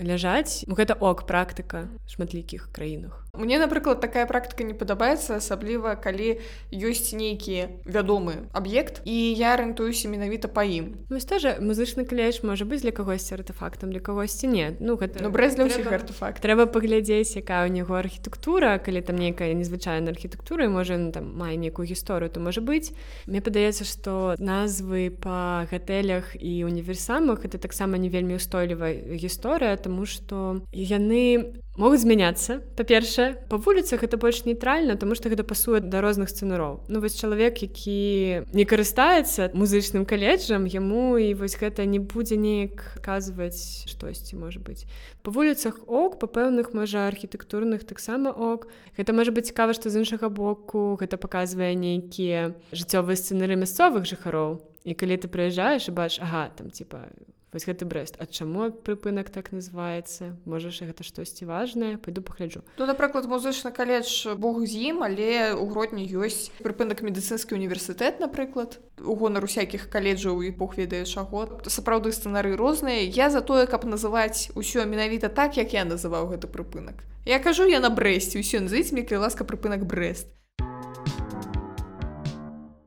ляжаць 0.01 0.65
гэта 0.67 0.97
ок 0.99 1.25
практыка 1.29 1.85
шматлікіх 2.13 2.69
краінах 2.75 3.21
Мне 3.33 3.59
напрыклад 3.59 4.01
такая 4.01 4.25
практыка 4.27 4.63
не 4.67 4.73
падабаецца 4.75 5.39
асабліва 5.39 5.95
калі 5.95 6.43
ёсць 6.67 7.15
нейкі 7.15 7.79
вядомы 7.87 8.51
аб'ект 8.51 8.99
і 9.07 9.15
я 9.31 9.55
арыентуюся 9.55 10.11
менавіта 10.11 10.51
па 10.51 10.67
ім 10.67 11.07
Вось 11.07 11.23
тоже 11.23 11.55
музычны 11.63 12.03
калеж 12.03 12.43
можа 12.43 12.67
быць 12.67 12.83
для 12.83 12.91
кагосьці 12.91 13.39
артефактам 13.39 13.95
для 13.95 14.03
кагосьці 14.03 14.51
не 14.51 14.75
ну 14.83 14.99
гэта 14.99 15.23
ну, 15.23 15.31
брэз 15.31 15.55
для 15.55 15.71
ўсіх 15.71 15.87
артефакт 15.87 16.43
трэба 16.43 16.67
паглядзець 16.67 17.39
якая 17.39 17.71
ў 17.71 17.87
яго 17.87 17.95
архітэктура 17.95 18.75
калі 18.83 18.99
там 18.99 19.15
нейкая 19.15 19.55
незвычайная 19.55 20.11
архітэктура 20.11 20.67
можа 20.67 20.99
ну, 20.99 21.15
там 21.15 21.31
мае 21.31 21.55
нейкую 21.55 21.87
гісторыю 21.87 22.27
то 22.27 22.43
можа 22.43 22.59
быць 22.59 22.91
мне 23.31 23.39
падаецца 23.39 23.87
што 23.87 24.35
назвы 24.43 25.07
па 25.07 25.63
гатэлях 25.71 26.35
і 26.35 26.67
універсамах 26.67 27.47
это 27.47 27.55
таксама 27.55 27.95
не 27.95 28.11
вельмі 28.11 28.35
устойлівая 28.35 29.15
гісторыя 29.15 29.79
тому 29.79 30.03
что 30.03 30.59
яны 30.75 31.55
могуць 31.79 32.03
змяняцца 32.03 32.59
па-першае 32.75 33.20
па 33.49 33.57
вуліцах 33.57 34.03
это 34.03 34.17
больш 34.17 34.45
нейтральна 34.45 34.95
тому 34.95 35.15
что 35.15 35.29
гэта 35.29 35.43
пасуе 35.43 35.79
да 35.79 36.01
розных 36.01 36.29
сцэнароў 36.29 36.81
ну 36.88 37.01
вось 37.01 37.19
чалавек 37.19 37.62
які 37.62 38.47
не 38.53 38.65
карыстаецца 38.65 39.51
музычным 39.53 40.05
каледжам 40.05 40.65
яму 40.65 41.17
і 41.17 41.34
вось 41.34 41.57
гэта 41.57 41.86
не 41.86 41.99
будзе 41.99 42.38
неяк 42.38 43.01
казваць 43.05 43.86
штосьці 43.88 44.41
можа 44.41 44.60
быць 44.60 44.86
по 45.23 45.31
вуліцах 45.31 45.77
ок 45.88 46.17
па 46.19 46.27
пэўных 46.27 46.73
можа 46.73 47.05
архітэктурных 47.07 47.86
таксама 47.86 48.31
ок. 48.31 48.67
Гэта 48.97 49.13
можа 49.13 49.31
быць 49.31 49.53
цікава 49.53 49.73
што 49.77 49.93
з 49.93 50.01
іншага 50.01 50.29
боку 50.29 50.97
гэта 50.97 51.21
паказвае 51.21 51.73
нейкія 51.77 52.57
жыццёвыя 52.73 53.17
сцэнары 53.17 53.57
мясцовых 53.60 54.10
жыхароў. 54.10 54.62
І 54.81 54.97
калі 54.97 55.21
ты 55.21 55.29
прыязджаеш 55.29 55.89
і 55.89 55.95
бач 55.97 56.17
ага 56.17 56.49
там 56.57 56.73
типа 56.73 57.05
вось 57.53 57.65
гэты 57.67 57.85
брест 57.85 58.15
А 58.19 58.25
чаму 58.25 58.71
прыпынак 58.71 59.29
так 59.29 59.51
называется 59.51 60.37
можаш 60.45 60.81
гэта 60.81 61.03
штосьці 61.03 61.45
важнае? 61.45 61.97
Пойду 61.97 62.21
пагляджу. 62.21 62.63
Ну 62.77 62.85
напрыклад 62.85 63.27
музычны 63.27 63.71
каледж 63.71 64.27
Бог 64.35 64.65
з 64.65 64.75
ім 64.91 65.03
але 65.03 65.53
у 65.53 65.67
гродні 65.67 66.07
ёсць 66.07 66.51
прыпынак 66.63 67.01
медыцынскі 67.01 67.55
універсітэт 67.55 68.19
напрыклад. 68.19 68.79
У 69.01 69.15
гонар 69.15 69.43
усякіх 69.43 69.89
каледжаў 69.89 70.41
і 70.41 70.51
Бог 70.51 70.77
ведае 70.77 71.05
чаго. 71.05 71.61
Сапраўды 71.67 72.11
сцэнары 72.11 72.55
розныя. 72.55 73.03
Я 73.03 73.29
за 73.29 73.41
тое 73.41 73.67
каб 73.67 73.85
называць 73.85 74.51
усё 74.55 74.85
менавіта 74.85 75.29
так 75.29 75.57
як 75.57 75.73
я 75.73 75.85
называў 75.85 76.31
гэты 76.31 76.47
прыпынак. 76.47 77.03
Я 77.25 77.39
кажу 77.39 77.65
я 77.67 77.79
на 77.79 77.89
брэсце. 77.89 78.39
Ўсё 78.39 78.61
назыць 78.63 78.91
мне 78.91 79.03
калі 79.03 79.27
ласка 79.27 79.43
прыпынак 79.43 79.85
брест 79.85 80.27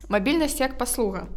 мабільнасць 0.09 0.59
як 0.59 0.77
паслуга 0.77 1.27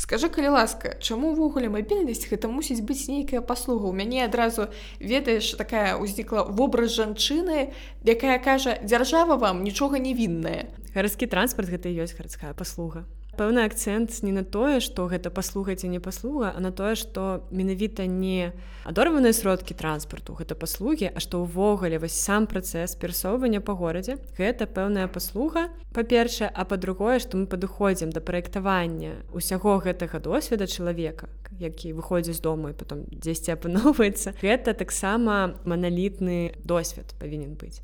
скажи 0.00 0.32
калі 0.32 0.56
ласка 0.56 0.96
чаму 1.04 1.36
ўвогуле 1.36 1.68
мабільнасць 1.68 2.24
гэта 2.24 2.48
мусіць 2.48 2.80
быць 2.80 3.04
нейкая 3.12 3.44
паслуга? 3.44 3.92
У 3.92 3.92
мяне 3.92 4.24
адразу 4.24 4.72
ведаеш 4.96 5.52
такая 5.60 6.00
ўзнікла 6.00 6.48
вобраз 6.48 6.96
жанчыны 6.96 7.76
якая 8.08 8.40
кажа 8.40 8.80
дзяржава 8.80 9.36
вам 9.36 9.60
нічога 9.60 10.00
не 10.00 10.16
вінная 10.16 10.72
гарадскі 10.96 11.28
транспарт 11.28 11.68
гэта 11.68 11.92
ёсць 11.92 12.16
гарадская 12.16 12.56
паслуга 12.56 13.04
пэўны 13.38 13.64
акцэнт 13.64 14.22
не 14.22 14.32
на 14.32 14.44
тое 14.44 14.80
што 14.80 15.06
гэта 15.10 15.30
паслуга 15.30 15.74
ці 15.74 15.88
не 15.88 16.00
паслуга 16.00 16.52
а 16.56 16.60
на 16.60 16.72
тое 16.72 16.94
што 16.94 17.46
менавіта 17.50 18.06
не 18.06 18.52
адорваныя 18.84 19.32
сродкі 19.36 19.74
транспарту 19.74 20.34
гэта 20.38 20.54
паслугі 20.54 21.10
а 21.14 21.20
што 21.20 21.42
ўвогуле 21.44 21.98
вось 22.02 22.16
сам 22.16 22.46
працэс 22.50 22.96
перасоўвання 22.96 23.60
па 23.60 23.74
горадзе 23.78 24.18
гэта 24.38 24.66
пэўная 24.66 25.06
паслуга 25.08 25.68
па-першае 25.92 26.50
а 26.50 26.64
па-другое 26.64 27.18
што 27.18 27.38
мы 27.38 27.46
падыходзім 27.46 28.10
да 28.10 28.20
праектавання 28.20 29.20
усяго 29.32 29.78
гэтага 29.78 30.18
досведа 30.18 30.66
чалавека 30.66 31.28
які 31.60 31.92
выходзіць 31.92 32.38
з 32.38 32.40
дому 32.40 32.70
і 32.70 32.78
потом 32.78 33.04
дзесьці 33.10 33.52
апыноўваецца 33.54 34.38
гэта 34.40 34.74
таксама 34.74 35.60
маналітны 35.64 36.56
досвед 36.64 37.14
павінен 37.20 37.54
быць 37.60 37.82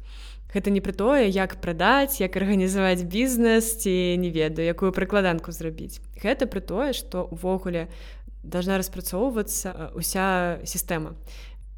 гэта 0.57 0.73
не 0.73 0.81
пра 0.81 0.97
тое 0.97 1.29
як 1.29 1.61
прадаць 1.61 2.17
як 2.21 2.37
арганізаваць 2.41 3.05
бізнес 3.05 3.69
ці 3.85 3.93
не 4.17 4.33
ведаю 4.33 4.65
якую 4.65 4.91
прыкладанку 4.97 5.53
зрабіць 5.53 6.01
гэта 6.23 6.49
пры 6.49 6.65
тое 6.65 6.91
што 6.97 7.29
увогуле 7.29 7.87
должна 8.41 8.81
распрацоўвацца 8.81 9.93
уся 9.93 10.59
сістэма 10.65 11.13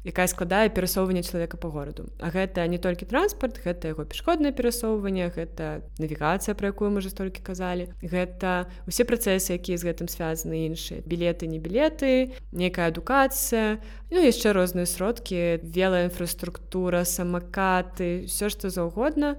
якая 0.05 0.27
складае 0.27 0.69
перасоўванне 0.69 1.23
чалавека 1.23 1.57
по 1.57 1.69
гораду. 1.69 2.07
А 2.19 2.31
гэта 2.31 2.65
не 2.67 2.77
толькі 2.77 3.05
транспарт 3.05 3.59
гэта 3.59 3.91
яго 3.91 4.05
пешкоднае 4.05 4.55
перасоўванне 4.55 5.27
гэта 5.35 5.83
навігацыя 5.99 6.55
про 6.55 6.71
якую 6.71 6.91
мы 6.91 7.03
уже 7.03 7.11
столькі 7.11 7.43
казалі 7.43 7.91
гэта 7.99 8.71
усе 8.87 9.03
працэсы 9.03 9.59
якія 9.59 9.77
з 9.77 9.83
гэтым 9.83 10.07
звязаны 10.07 10.71
іншыя 10.71 11.03
білеты 11.03 11.47
не 11.51 11.59
білеты 11.59 12.31
некая 12.51 12.87
адукацыя 12.87 13.83
ну 14.09 14.23
яшчэ 14.23 14.55
розныя 14.55 14.87
сродкі 14.87 15.59
вела 15.63 16.07
інфраструктура 16.07 17.03
самакаты 17.03 18.23
все 18.25 18.47
што 18.47 18.71
заўгодна 18.71 19.35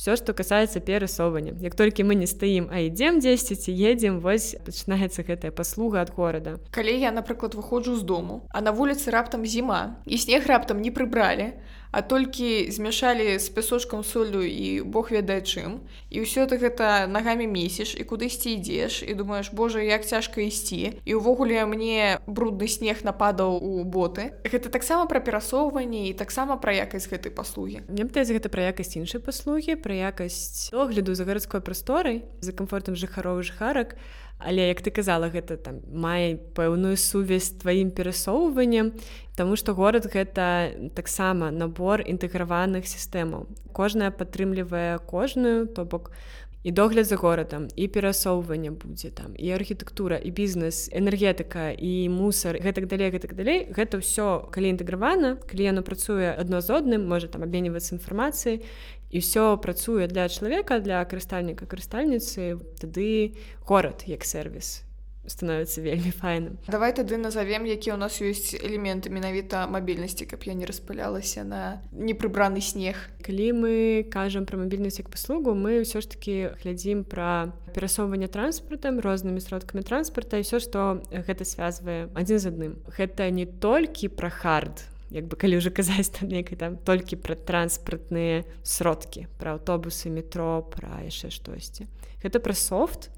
все 0.00 0.16
что 0.16 0.32
касается 0.32 0.80
перасоўвання 0.80 1.52
як 1.60 1.74
толькі 1.74 2.04
мы 2.04 2.14
не 2.14 2.26
стаім 2.26 2.72
а 2.72 2.80
ідзем 2.80 3.20
10 3.20 3.68
едзем 3.68 4.20
вось 4.24 4.56
пачынаецца 4.64 5.20
гэтая 5.28 5.52
паслуга 5.52 6.00
ад 6.00 6.12
горада 6.16 6.56
калі 6.72 6.94
я 6.96 7.12
напрыклад 7.12 7.52
выходжу 7.52 7.96
з 8.00 8.02
дому 8.02 8.40
а 8.48 8.64
на 8.64 8.72
вуліцы 8.72 9.12
раптам 9.12 9.44
зіма 9.44 10.00
і 10.08 10.16
снег 10.16 10.48
раптам 10.48 10.80
не 10.80 10.88
прыбралі 10.88 11.52
а 11.92 12.02
толькі 12.02 12.70
змяшалі 12.70 13.38
з 13.38 13.48
пясочкам 13.48 14.04
солю 14.04 14.42
і 14.42 14.82
Бог 14.82 15.10
ведае 15.10 15.42
чым 15.42 15.82
і 16.10 16.22
ўсё 16.22 16.46
ты 16.46 16.58
гэта 16.62 17.10
нагамі 17.10 17.50
месіш 17.50 17.98
і 17.98 18.06
кудысьці 18.06 18.54
ідзеш 18.54 19.02
і 19.02 19.14
думаеш 19.14 19.50
Божа 19.50 19.82
як 19.82 20.06
цяжка 20.06 20.40
ісці 20.40 21.02
і 21.02 21.12
ўвогуле 21.18 21.66
мне 21.66 22.22
брудны 22.30 22.70
снег 22.70 23.02
нападаў 23.02 23.58
у 23.58 23.82
боты. 23.82 24.38
Гэта 24.46 24.70
таксама 24.70 25.10
пра 25.10 25.18
перасоўванне 25.18 26.10
і 26.10 26.14
таксама 26.14 26.56
пра 26.56 26.86
якасць 26.86 27.10
гэтай 27.10 27.34
паслугі 27.34 27.82
Мне 27.90 28.06
пытаць 28.06 28.30
гэта 28.30 28.46
пра 28.46 28.70
якасць 28.70 28.94
іншай 28.94 29.18
паслугі 29.18 29.74
пра 29.74 29.89
якасць 29.96 30.70
огляду 30.72 31.14
за 31.14 31.24
гарадской 31.24 31.60
прасторай 31.60 32.24
за 32.40 32.52
камфортам 32.52 32.94
жыхароў 32.94 33.42
жыхарак. 33.42 33.96
Але 34.40 34.72
як 34.72 34.80
ты 34.80 34.88
казала 34.88 35.28
гэта 35.28 35.60
там 35.60 35.84
мае 35.92 36.40
пэўную 36.56 36.96
сувязь 36.96 37.60
тваім 37.60 37.92
перасоўваннем 37.92 38.96
Таму 39.40 39.56
што 39.56 39.72
горад 39.72 40.04
гэта 40.04 40.76
таксама 40.92 41.48
набор 41.48 42.02
інтэграваных 42.04 42.84
сістэмаў. 42.84 43.46
Кожная 43.72 44.10
падтрымлівае 44.12 45.00
кожную 45.08 45.64
то 45.64 45.86
бок 45.88 46.12
і 46.60 46.72
догляд 46.76 47.08
за 47.08 47.16
горадам 47.16 47.68
і 47.72 47.88
перасоўванне 47.88 48.68
будзе 48.76 49.08
там 49.08 49.32
і 49.32 49.48
архітэктура 49.56 50.20
і 50.20 50.28
бізнес 50.28 50.92
энергетыка 50.92 51.72
і 51.72 52.12
мусар 52.12 52.60
гэтак 52.60 52.84
далей 52.84 53.08
гэтак 53.08 53.32
далей. 53.32 53.64
Гэта 53.72 54.04
ўсё 54.04 54.52
калі 54.52 54.76
інтэгравана 54.76 55.40
калі 55.40 55.72
яно 55.72 55.80
працуе 55.80 56.36
адно 56.36 56.60
з 56.60 56.76
одным 56.76 57.08
можа 57.08 57.32
там 57.32 57.40
абменьвацца 57.40 57.96
інфармацыяй 57.96 58.60
і 59.10 59.18
ўсё 59.18 59.58
працуе 59.58 60.06
для 60.06 60.28
чалавека 60.30 60.78
для 60.78 61.02
карыстальніка 61.04 61.66
карыстальніцы 61.66 62.58
тады 62.78 63.34
горад 63.66 64.06
як 64.06 64.24
сервіс 64.24 64.86
становіцца 65.26 65.80
вельмі 65.84 66.10
файным. 66.10 66.58
Давай 66.66 66.94
тады 66.96 67.16
назовем 67.16 67.66
які 67.66 67.92
у 67.92 67.96
нас 68.00 68.20
ёсць 68.20 68.56
элементы 68.56 69.12
менавіта 69.12 69.66
мабільнасці 69.68 70.26
каб 70.26 70.42
я 70.44 70.54
не 70.54 70.66
распылялася 70.66 71.44
на 71.44 71.82
непрыбраны 71.92 72.60
снег. 72.60 72.96
Калі 73.22 73.52
мы 73.52 73.74
кажам 74.10 74.46
пра 74.46 74.58
мабільнасць 74.58 74.98
як 74.98 75.12
паслугу 75.12 75.54
мы 75.54 75.84
ўсё 75.84 76.00
ж 76.00 76.08
таки 76.08 76.56
глядзім 76.64 77.04
пра 77.04 77.52
перасоўванне 77.74 78.26
транспартам 78.26 79.00
рознымі 79.00 79.40
сродкамі 79.40 79.84
транспарта 79.84 80.40
і 80.40 80.46
все 80.46 80.58
што 80.58 81.04
гэта 81.12 81.44
связвае 81.44 82.08
адзін 82.16 82.38
з 82.38 82.46
адным. 82.48 82.72
Гэта 82.88 83.30
не 83.30 83.46
толькі 83.46 84.08
пра 84.08 84.30
хард 84.32 84.88
як 85.10 85.26
бы 85.26 85.36
калі 85.36 85.58
ўжо 85.58 85.70
казаць 85.74 86.10
там 86.14 86.30
некай 86.30 86.56
там 86.56 86.78
толькі 86.78 87.18
пра 87.18 87.34
транспартныя 87.34 88.46
сродкі 88.62 89.26
пра 89.38 89.58
аўтобусы 89.58 90.10
метро 90.10 90.62
пра 90.62 91.02
яшчэ 91.04 91.34
штосьці. 91.34 91.90
Гэта 92.22 92.38
пра 92.38 92.54
софт 92.54 93.10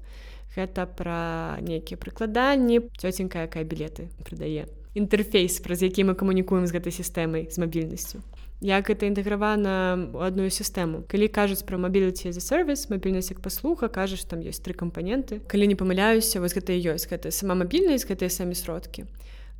гэта 0.57 0.85
пра 0.85 1.57
нейкія 1.61 1.97
прыкладанні. 1.97 2.89
Цёценька 2.97 3.45
якая 3.45 3.65
білеты 3.65 4.09
прыдае 4.25 4.69
інтэрфейс 4.93 5.59
праз 5.65 5.81
які 5.81 6.03
мы 6.03 6.13
камунікуем 6.15 6.67
з 6.67 6.73
гэтай 6.73 6.93
сістэмай 6.93 7.49
з 7.49 7.57
мабільнасцю. 7.57 8.21
Як 8.61 8.89
это 8.89 9.09
інтэгравана 9.09 10.13
ў 10.13 10.21
адную 10.23 10.47
сістэму? 10.47 11.03
Калі 11.09 11.27
кажуць 11.27 11.65
пра 11.65 11.77
мабіліці 11.77 12.31
за 12.31 12.39
сервіс 12.39 12.89
мабільнасць 12.89 13.33
як 13.33 13.41
паслуха 13.41 13.89
кажаш 13.89 14.23
там 14.23 14.39
ёсць 14.39 14.61
тры 14.61 14.77
кампаненты. 14.77 15.41
Калі 15.49 15.67
не 15.67 15.75
памыляюся 15.75 16.39
вось 16.39 16.53
гэта 16.53 16.71
ёсць. 16.77 17.09
Гэта 17.09 17.33
сама 17.33 17.57
мабільнасць 17.57 18.07
гэтыя 18.07 18.29
самі 18.29 18.55
сродкі 18.55 19.09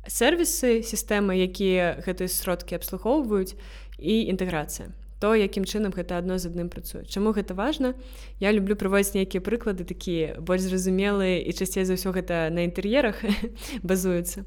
сервісы 0.08 0.82
сістэмы 0.82 1.38
якія 1.44 2.00
гэтыя 2.04 2.28
сродкі 2.28 2.76
абслугоўваюць 2.76 3.56
і 3.98 4.14
інтэграцыя. 4.28 4.92
То 5.22 5.32
якім 5.32 5.64
чынам 5.64 5.94
гэта 5.96 6.18
адно 6.20 6.36
з 6.36 6.52
адным 6.52 6.68
працуе. 6.68 7.06
Чаму 7.08 7.32
гэта 7.32 7.54
важна? 7.56 7.94
Я 8.44 8.52
люблю 8.52 8.76
прыводзіць 8.76 9.16
нейкія 9.16 9.40
прыклады 9.40 9.88
такія 9.88 10.36
больш 10.36 10.68
зразумелыя 10.68 11.40
і 11.40 11.50
часцей 11.56 11.88
за 11.88 11.96
ўсё 11.96 12.12
гэта 12.12 12.52
на 12.52 12.66
інтэр'ерах 12.68 13.24
базуецца 13.88 14.44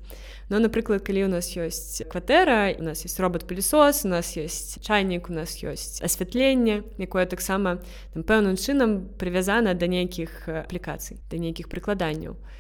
но 0.49 0.59
напрыклад 0.59 1.01
калі 1.01 1.25
у 1.25 1.31
нас 1.33 1.49
ёсць 1.57 2.05
кватэра 2.05 2.77
у 2.77 2.83
нас 2.83 3.03
есть 3.03 3.19
робот-пылесос 3.19 4.05
у 4.05 4.13
нас 4.13 4.37
есть 4.37 4.85
чайнік 4.85 5.29
у 5.29 5.33
нас 5.33 5.57
ёсць 5.63 5.97
асвятленне 6.03 6.83
якое 7.01 7.25
таксама 7.25 7.81
пэўным 8.13 8.55
чынам 8.55 9.09
прывязана 9.17 9.73
да 9.73 9.87
нейкіх 9.87 10.45
аплікацый 10.45 11.17
да 11.31 11.41
нейкіх 11.41 11.73
прыкладанняў. 11.73 12.37
і 12.37 12.57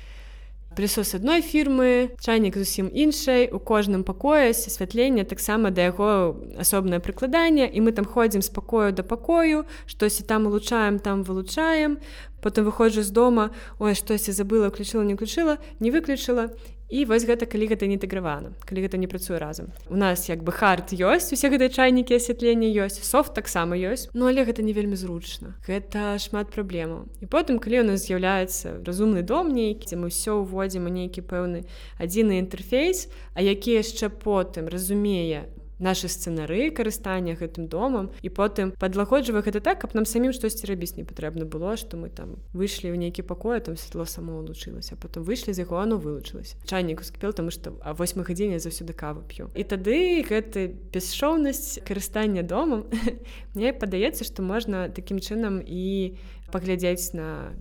прысос 0.77 1.15
адной 1.17 1.41
фірмы 1.41 2.13
чайнік 2.21 2.53
зусім 2.53 2.91
іншай 2.93 3.49
у 3.49 3.57
кожным 3.57 4.05
пакоі 4.05 4.53
асвятленне 4.53 5.25
таксама 5.25 5.73
да 5.73 5.89
яго 5.89 6.37
асобнае 6.53 7.01
прыкладанне 7.01 7.65
і 7.65 7.81
мы 7.81 7.91
там 7.97 8.05
ходзім 8.05 8.45
з 8.45 8.53
пакою 8.53 8.93
да 8.93 9.01
пакою 9.01 9.65
штосьці 9.89 10.23
там 10.29 10.45
улучаем 10.45 10.99
там 10.99 11.23
вылучаем. 11.25 11.97
Потым 12.37 12.69
выходжу 12.69 13.01
з 13.01 13.09
дома 13.09 13.49
ой 13.79 13.97
штосьці 13.97 14.31
забыла 14.31 14.69
уключыла 14.69 15.01
не 15.01 15.17
уключыла 15.17 15.57
не 15.79 15.89
выключыла 15.89 16.53
і 16.89 17.03
вось 17.05 17.27
гэта 17.27 17.45
калі 17.45 17.67
гэта 17.67 17.87
не 17.87 17.99
інтэгравана 17.99 18.55
калі 18.63 18.83
гэта 18.85 18.97
не 18.97 19.07
працуе 19.07 19.39
разам. 19.39 19.73
У 19.89 19.97
нас 19.99 20.29
як 20.29 20.43
бы 20.43 20.51
хард 20.55 20.95
ёсць 20.95 21.33
усе 21.35 21.51
гэтыя 21.51 21.67
чайнікі 21.67 22.15
асвятлення 22.15 22.71
ёсць 22.71 23.03
софт 23.03 23.35
таксама 23.35 23.75
ёсць 23.75 24.07
ну 24.13 24.27
але 24.31 24.47
гэта 24.47 24.63
не 24.63 24.71
вельмі 24.71 24.95
зручна. 24.95 25.55
Гэта 25.67 26.15
шмат 26.19 26.53
праблемаў. 26.55 27.11
І 27.19 27.25
потым 27.27 27.59
калі 27.59 27.83
у 27.83 27.87
нас 27.91 28.07
з'яўляецца 28.07 28.87
разумны 28.87 29.21
дом 29.21 29.51
нейкі 29.51 29.83
дзе 29.83 29.99
мы 29.99 30.07
ўсё 30.07 30.39
ўводзім 30.47 30.87
у 30.87 30.91
нейкі 30.91 31.27
пэўны 31.27 31.67
адзіны 31.99 32.39
інтэрфейс 32.39 33.11
а 33.35 33.43
які 33.43 33.83
яшчэ 33.83 34.07
потым 34.07 34.71
разумее 34.71 35.51
нашы 35.79 36.09
сцэнары 36.09 36.71
карыстання 36.71 37.37
гэтым 37.37 37.67
домам 37.69 38.09
і 38.21 38.29
потым 38.29 38.73
падлагоджвае 38.79 39.45
гэта 39.45 39.61
так 39.61 39.81
каб 39.81 39.93
нам 39.93 40.05
самім 40.09 40.33
штосьці 40.33 40.67
рабіць 40.67 40.97
не 40.97 41.05
патрэбна 41.05 41.45
было 41.45 41.77
што 41.77 41.97
мы 41.97 42.09
там 42.09 42.41
выйшлі 42.53 42.91
ў 42.93 42.97
нейкі 42.97 43.21
пакой 43.21 43.61
там 43.61 43.77
святло 43.77 44.05
само 44.05 44.41
лучылася 44.41 44.97
потым 44.97 45.23
выйшлі 45.23 45.53
з 45.53 45.63
яго 45.63 45.77
оно 45.77 45.97
вылучылася. 46.01 46.57
Чайнік 46.65 47.01
ускіпел 47.01 47.33
таму 47.33 47.51
што 47.51 47.77
а 47.81 47.93
восьмы 47.93 48.23
гадзіне 48.25 48.59
заўсёды 48.59 48.93
каву 48.93 49.21
п'ю. 49.27 49.49
І 49.53 49.63
тады 49.63 50.23
гэты 50.25 50.73
бесшоўнасць 50.93 51.79
карыстання 51.85 52.43
домам. 52.43 52.85
Мне 53.53 53.73
падаецца 53.73 54.25
што 54.25 54.41
можна 54.41 54.89
такім 54.89 55.19
чынам 55.19 55.61
і 55.61 56.17
паглядзець 56.51 57.13
на 57.13 57.53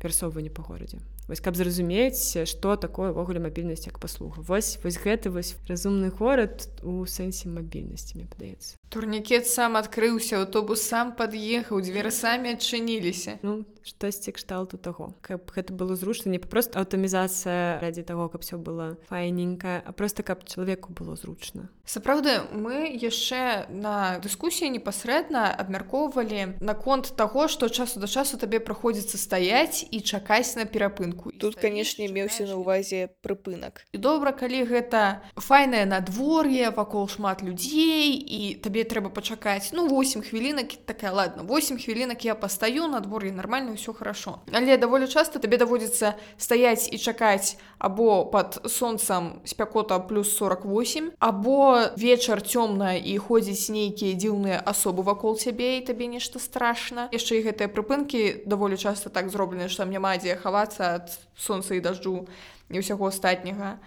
перасоўванне 0.00 0.50
па 0.50 0.62
горадзе 0.66 0.98
вось 1.28 1.40
каб 1.40 1.56
зразумець 1.56 2.44
што 2.44 2.76
такое 2.76 3.12
ўвогуле 3.12 3.40
мабільнасць 3.40 3.86
як 3.86 3.98
паслуга. 3.98 4.42
Вось 4.42 4.78
вось 4.84 5.00
гэты 5.00 5.30
вось 5.30 5.56
разумны 5.68 6.10
горад 6.10 6.68
у 6.82 7.04
сэнсе 7.08 7.48
мабільнасці 7.48 8.18
мне 8.18 8.26
падаецца. 8.28 8.76
Турнікет 8.92 9.48
сам 9.48 9.76
адкрыўся 9.80 10.44
аўтобус 10.44 10.84
сам 10.84 11.16
пад'ехаў 11.18 11.80
дзверы 11.82 12.12
самі 12.14 12.54
адчыніліся. 12.54 13.40
Ну 13.42 13.64
штосьці 13.84 14.32
кшталту 14.32 14.78
таго. 14.78 15.12
Каб 15.20 15.50
гэта 15.52 15.72
было 15.76 15.96
зручна 15.96 16.32
не 16.32 16.40
папрост 16.40 16.76
аўтамізацыя 16.76 17.80
радзі 17.84 18.04
таго 18.08 18.28
каб 18.28 18.40
все 18.40 18.56
было 18.56 18.96
файненькая 19.08 19.82
а 19.84 19.92
просто 19.92 20.22
каб 20.22 20.44
чалавеку 20.44 20.92
было 20.92 21.16
зручна. 21.16 21.68
Сапраўды 21.84 22.40
мы 22.52 22.88
яшчэ 22.96 23.68
на 23.68 24.18
дыскусіі 24.24 24.72
непасрэдна 24.78 25.52
абмяркоўвалі 25.52 26.56
наконт 26.64 27.12
таго 27.16 27.48
што 27.48 27.68
часу 27.68 28.00
да 28.00 28.08
часу 28.08 28.40
табе 28.40 28.56
прыходзіцца 28.60 29.20
стаяць 29.20 29.84
і 29.84 30.00
чакаць 30.00 30.56
на 30.56 30.64
перапынку 30.64 31.13
тут 31.38 31.56
канешне 31.56 32.08
меўся 32.08 32.46
на 32.46 32.58
ўвазе 32.58 33.14
прыпынак. 33.22 33.86
І 33.92 33.98
добра 33.98 34.32
калі 34.32 34.64
гэта 34.68 35.22
файнае 35.36 35.84
надвор'е 35.86 36.70
вакол 36.70 37.08
шмат 37.08 37.42
людзей 37.42 38.16
і 38.16 38.54
табе 38.58 38.84
трэба 38.84 39.10
пачакаць 39.10 39.72
ну 39.72 39.88
8 39.88 40.22
хвілінак 40.22 40.86
такая 40.86 41.12
ладно 41.12 41.44
8 41.44 41.78
хвілінак 41.78 42.24
я 42.24 42.34
пастаю 42.34 42.88
надвор'е 42.88 43.32
нармальна 43.32 43.76
ўсё 43.76 43.92
хорошо. 43.92 44.42
Але 44.52 44.76
даволі 44.76 45.08
часто 45.08 45.38
табе 45.38 45.56
даводзіцца 45.58 46.14
стаять 46.36 46.88
і 46.92 46.98
чакаць 46.98 47.56
або 47.78 48.26
под 48.26 48.60
солнцам 48.66 49.40
спякота 49.44 49.98
плюс 49.98 50.36
48 50.36 51.12
або 51.18 51.80
вечар 51.96 52.42
цёмная 52.42 52.98
і 52.98 53.18
ходзіць 53.18 53.70
нейкія 53.70 54.16
дзіўныя 54.16 54.62
асобы 54.64 55.02
вакол 55.02 55.36
цябе 55.36 55.78
і 55.78 55.84
табе 55.84 56.06
нешта 56.06 56.38
страшна. 56.38 57.08
Яшчэ 57.12 57.40
і 57.40 57.44
гэтыя 57.50 57.68
прыпынкі 57.68 58.46
даволі 58.46 58.76
часто 58.76 59.10
так 59.10 59.30
зроблены 59.30 59.68
што 59.68 59.84
няма 59.84 60.16
дзе 60.16 60.36
хавацца 60.36 61.03
ад 61.04 61.12
сонца 61.36 61.76
і 61.76 61.84
дажджу 61.84 62.24
і 62.72 62.80
ўсяго 62.80 63.12
астатняга. 63.12 63.78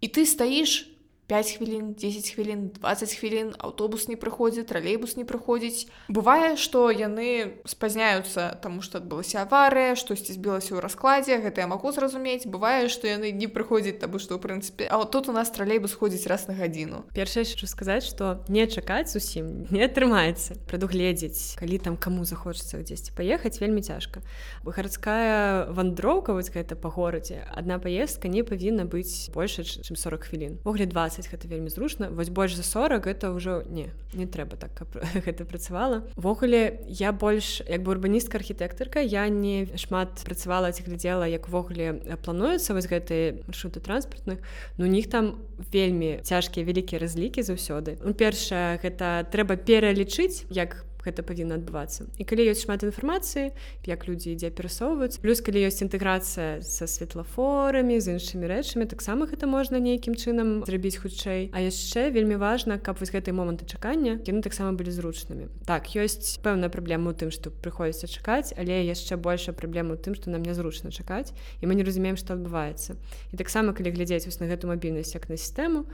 І 0.00 0.08
ты 0.08 0.24
стаіш 0.24 0.89
5 1.30 1.52
хвілін 1.58 1.92
10 1.94 2.30
хвілін 2.34 2.60
20 2.80 3.14
хвілін 3.14 3.54
аўтобус 3.62 4.08
не 4.10 4.16
прыходзіць 4.18 4.66
тралейбус 4.66 5.14
не 5.14 5.22
прыходзіць 5.22 5.86
бывае 6.10 6.58
што 6.58 6.90
яны 6.90 7.62
спазняюцца 7.70 8.58
таму 8.58 8.82
што 8.82 8.98
адбылася 8.98 9.46
аварыя 9.46 9.94
штосьці 9.94 10.34
збілася 10.34 10.74
ў 10.74 10.82
раскладзе 10.82 11.38
гэта 11.38 11.62
я 11.62 11.68
магу 11.70 11.94
зразумець. 11.94 12.50
Бывае 12.50 12.90
што 12.90 13.06
яны 13.06 13.30
не 13.30 13.46
прыходзяць 13.46 14.02
табу 14.02 14.18
што 14.18 14.34
ў 14.34 14.42
прынцыпе 14.42 14.90
А 14.90 14.98
тут 15.06 15.30
у 15.30 15.32
нас 15.32 15.54
тралейбус 15.54 15.94
ходзіць 15.94 16.26
раз 16.26 16.48
на 16.50 16.58
гадзіну 16.58 17.06
першае 17.14 17.46
хочу 17.46 17.70
сказаць 17.70 18.10
што 18.10 18.42
не 18.50 18.66
чакаць 18.66 19.14
усім 19.14 19.70
не 19.74 19.86
атрымаецца 19.86 20.58
прадугледзець 20.66 21.54
калі 21.62 21.78
там 21.78 21.94
каму 21.94 22.26
захочацца 22.26 22.82
дзесьці 22.82 23.14
паехаць 23.14 23.62
вельмі 23.62 23.86
цяжка. 23.86 24.26
Гарадская 24.66 25.70
вандроўка 25.70 26.34
вось 26.34 26.50
гэта 26.50 26.74
па 26.74 26.90
горадзе 26.90 27.46
адна 27.54 27.78
паездка 27.78 28.26
не 28.26 28.42
павінна 28.42 28.82
быць 28.82 29.30
больше 29.30 29.62
чым 29.62 29.94
40 29.94 30.26
хвілін. 30.26 30.58
Погляд 30.66 30.90
20 30.90 31.19
20 31.20 31.30
гэта 31.32 31.48
вельмі 31.48 31.68
зручна 31.68 32.08
вось 32.08 32.28
больш 32.28 32.56
за 32.56 32.62
40 32.62 33.06
это 33.06 33.32
ўжо 33.36 33.62
не 33.68 33.92
не 34.14 34.26
трэба 34.26 34.56
так 34.56 34.72
каб 34.74 34.88
гэта 35.24 35.44
працавала 35.50 36.02
ввогуле 36.16 36.80
я 36.88 37.12
больш 37.12 37.60
як 37.68 37.82
бы 37.82 37.92
урбаністка 37.92 38.38
архітэктарка 38.38 39.00
я 39.00 39.28
не 39.28 39.68
шмат 39.76 40.24
працавала 40.24 40.72
ці 40.72 40.82
глядзела 40.82 41.28
як 41.28 41.48
ввогуле 41.48 42.00
плануецца 42.24 42.74
вось 42.74 42.88
гэтыя 42.88 43.36
маршруты 43.46 43.80
транспартных 43.80 44.40
ну 44.78 44.84
у 44.84 44.88
них 44.88 45.10
там 45.10 45.36
вельмі 45.72 46.20
цяжкія 46.22 46.64
вялікія 46.66 47.00
разлікі 47.00 47.42
заўсёды. 47.44 47.98
Ну 48.00 48.14
першае 48.14 48.80
гэта 48.80 49.28
трэба 49.28 49.56
пералічыць 49.56 50.48
як 50.50 50.84
гэта 51.04 51.22
павінна 51.26 51.56
адбывацца. 51.60 52.06
І 52.18 52.24
калі 52.24 52.46
ёсць 52.52 52.64
шмат 52.64 52.84
інфармацыі 52.86 53.52
як 53.86 54.06
людзі 54.08 54.34
ідзе 54.36 54.50
перасоўваюць 54.50 55.20
плюс 55.22 55.40
калі 55.40 55.64
ёсць 55.66 55.80
інтэграцыя 55.84 56.60
са 56.60 56.84
светлафорамі 56.86 58.00
з 58.00 58.16
іншымі 58.16 58.46
рэчамі 58.50 58.86
таксама 58.90 59.26
гэта 59.30 59.46
можна 59.50 59.80
нейкім 59.80 60.14
чынам 60.14 60.64
зрабіць 60.68 61.00
хутчэй. 61.00 61.50
А 61.52 61.58
яшчэ 61.64 62.10
вельмі 62.14 62.36
важна 62.36 62.78
каб 62.78 63.00
вось 63.00 63.12
гэтай 63.12 63.34
моманты 63.34 63.64
чакання 63.64 64.20
яны 64.26 64.40
таксама 64.44 64.76
былі 64.76 64.92
зручнымі. 64.92 65.48
Так 65.66 65.92
ёсць 65.96 66.38
пэўная 66.44 66.68
праблема 66.68 67.10
ў 67.10 67.16
тым 67.16 67.30
што 67.34 67.50
прыходзіцца 67.50 68.06
чакаць 68.06 68.52
але 68.56 68.84
яшчэ 68.84 69.16
большая 69.16 69.56
праблема 69.56 69.96
ў 69.96 69.98
тым 70.00 70.14
што 70.14 70.30
нам 70.30 70.44
нязручна 70.44 70.92
чакаць 70.92 71.32
і 71.60 71.66
мы 71.66 71.74
не 71.74 71.84
разумеем 71.84 72.20
што 72.20 72.36
адбываецца. 72.36 72.96
І 73.32 73.34
таксама 73.36 73.72
калі 73.72 73.94
глядзець 73.96 74.26
вось 74.28 74.40
на 74.40 74.46
гэту 74.50 74.68
мабільнасць 74.70 75.14
як 75.14 75.28
на 75.28 75.36
сістэму 75.36 75.86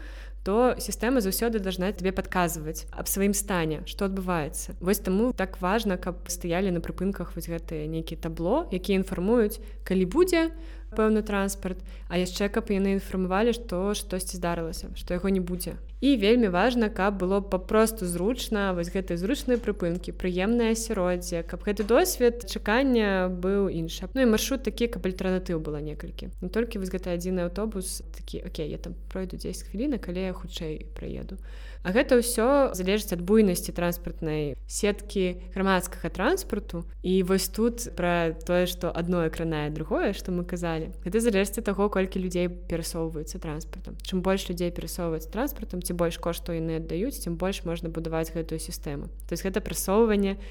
то 0.46 0.78
сістэма 0.78 1.18
заўсёды 1.18 1.58
должна 1.58 1.90
тебе 1.90 2.14
падказваць 2.14 2.86
аб 2.94 3.10
сваім 3.10 3.34
стане 3.34 3.82
што 3.90 4.06
адбываецца 4.06 4.78
вось 4.78 5.02
таму 5.02 5.32
так 5.34 5.58
важна 5.58 5.98
каб 5.98 6.22
стаялі 6.30 6.70
на 6.70 6.78
прыпынках 6.78 7.34
вось 7.34 7.50
гэтыя 7.50 7.90
нейкія 7.90 8.14
табло 8.22 8.62
якія 8.70 9.02
інфармуюць 9.02 9.58
калі 9.82 10.06
будзе 10.06 10.54
пэўны 10.94 11.22
транспарт. 11.22 11.80
А 12.08 12.18
яшчэ 12.18 12.48
каб 12.48 12.70
яны 12.70 12.96
інфармавалі 12.96 13.56
што 13.56 13.94
штосьці 13.94 14.38
здарылася 14.38 14.92
што 14.94 15.18
яго 15.18 15.28
не 15.28 15.40
будзе. 15.40 15.76
І 16.00 16.16
вельмі 16.20 16.52
важна 16.52 16.88
каб 16.92 17.16
было 17.18 17.40
папросту 17.40 18.06
зручна 18.06 18.76
вось 18.76 18.92
гэтыя 18.92 19.16
зручныя 19.16 19.58
прыпынкі 19.58 20.12
прыемнае 20.12 20.76
асяроддзе 20.76 21.42
каб 21.42 21.64
гэты 21.64 21.88
досвед 21.88 22.44
чакання 22.46 23.32
быў 23.32 23.72
іншы. 23.72 24.06
Ну 24.14 24.22
і 24.22 24.30
маршрут 24.30 24.62
такі 24.62 24.86
каб 24.92 25.08
альтэрнатыў 25.08 25.58
было 25.58 25.80
некалькі. 25.80 26.30
Не 26.44 26.48
толькі 26.52 26.78
вось 26.78 26.92
гэты 26.92 27.10
адзіны 27.16 27.48
аўтобус 27.48 28.02
такі 28.14 28.44
Окей 28.46 28.70
я 28.70 28.78
там 28.78 28.94
пройду 29.08 29.36
10 29.36 29.72
хвілінак 29.72 30.06
калі 30.06 30.20
я 30.20 30.32
хутчэй 30.32 30.86
прыеду 30.94 31.40
А 31.86 31.94
гэта 31.94 32.18
ўсё 32.18 32.74
залежыць 32.74 33.14
ад 33.14 33.22
буйнасці 33.22 33.70
транспартнай 33.70 34.58
сеткі 34.66 35.38
грамадскага 35.54 36.10
транспарту. 36.10 36.82
І 37.06 37.22
вось 37.22 37.46
тут 37.46 37.94
пра 37.94 38.34
тое 38.34 38.66
што 38.66 38.90
адно 38.90 39.22
экранае 39.30 39.70
другое 39.70 40.10
што 40.10 40.34
мы 40.34 40.42
казалі 40.42 40.90
гэта 41.06 41.22
залежыць 41.22 41.62
таго 41.62 41.86
колькі 41.86 42.18
людзей 42.18 42.50
перасоўваюцца 42.50 43.38
транспартам. 43.38 43.94
Чым 44.02 44.18
больш 44.18 44.50
людзей 44.50 44.74
перасоўваюць 44.74 45.30
транспартам 45.30 45.78
ці 45.78 45.94
больш 45.94 46.18
кошту 46.18 46.58
яны 46.58 46.82
аддаюць 46.82 47.22
тым 47.22 47.38
больш 47.38 47.62
можна 47.62 47.86
будаваць 47.86 48.34
гэтую 48.34 48.58
сістэму. 48.58 49.06
То 49.30 49.38
есть 49.38 49.46
гэта 49.46 49.62
прасоўванне 49.62 50.42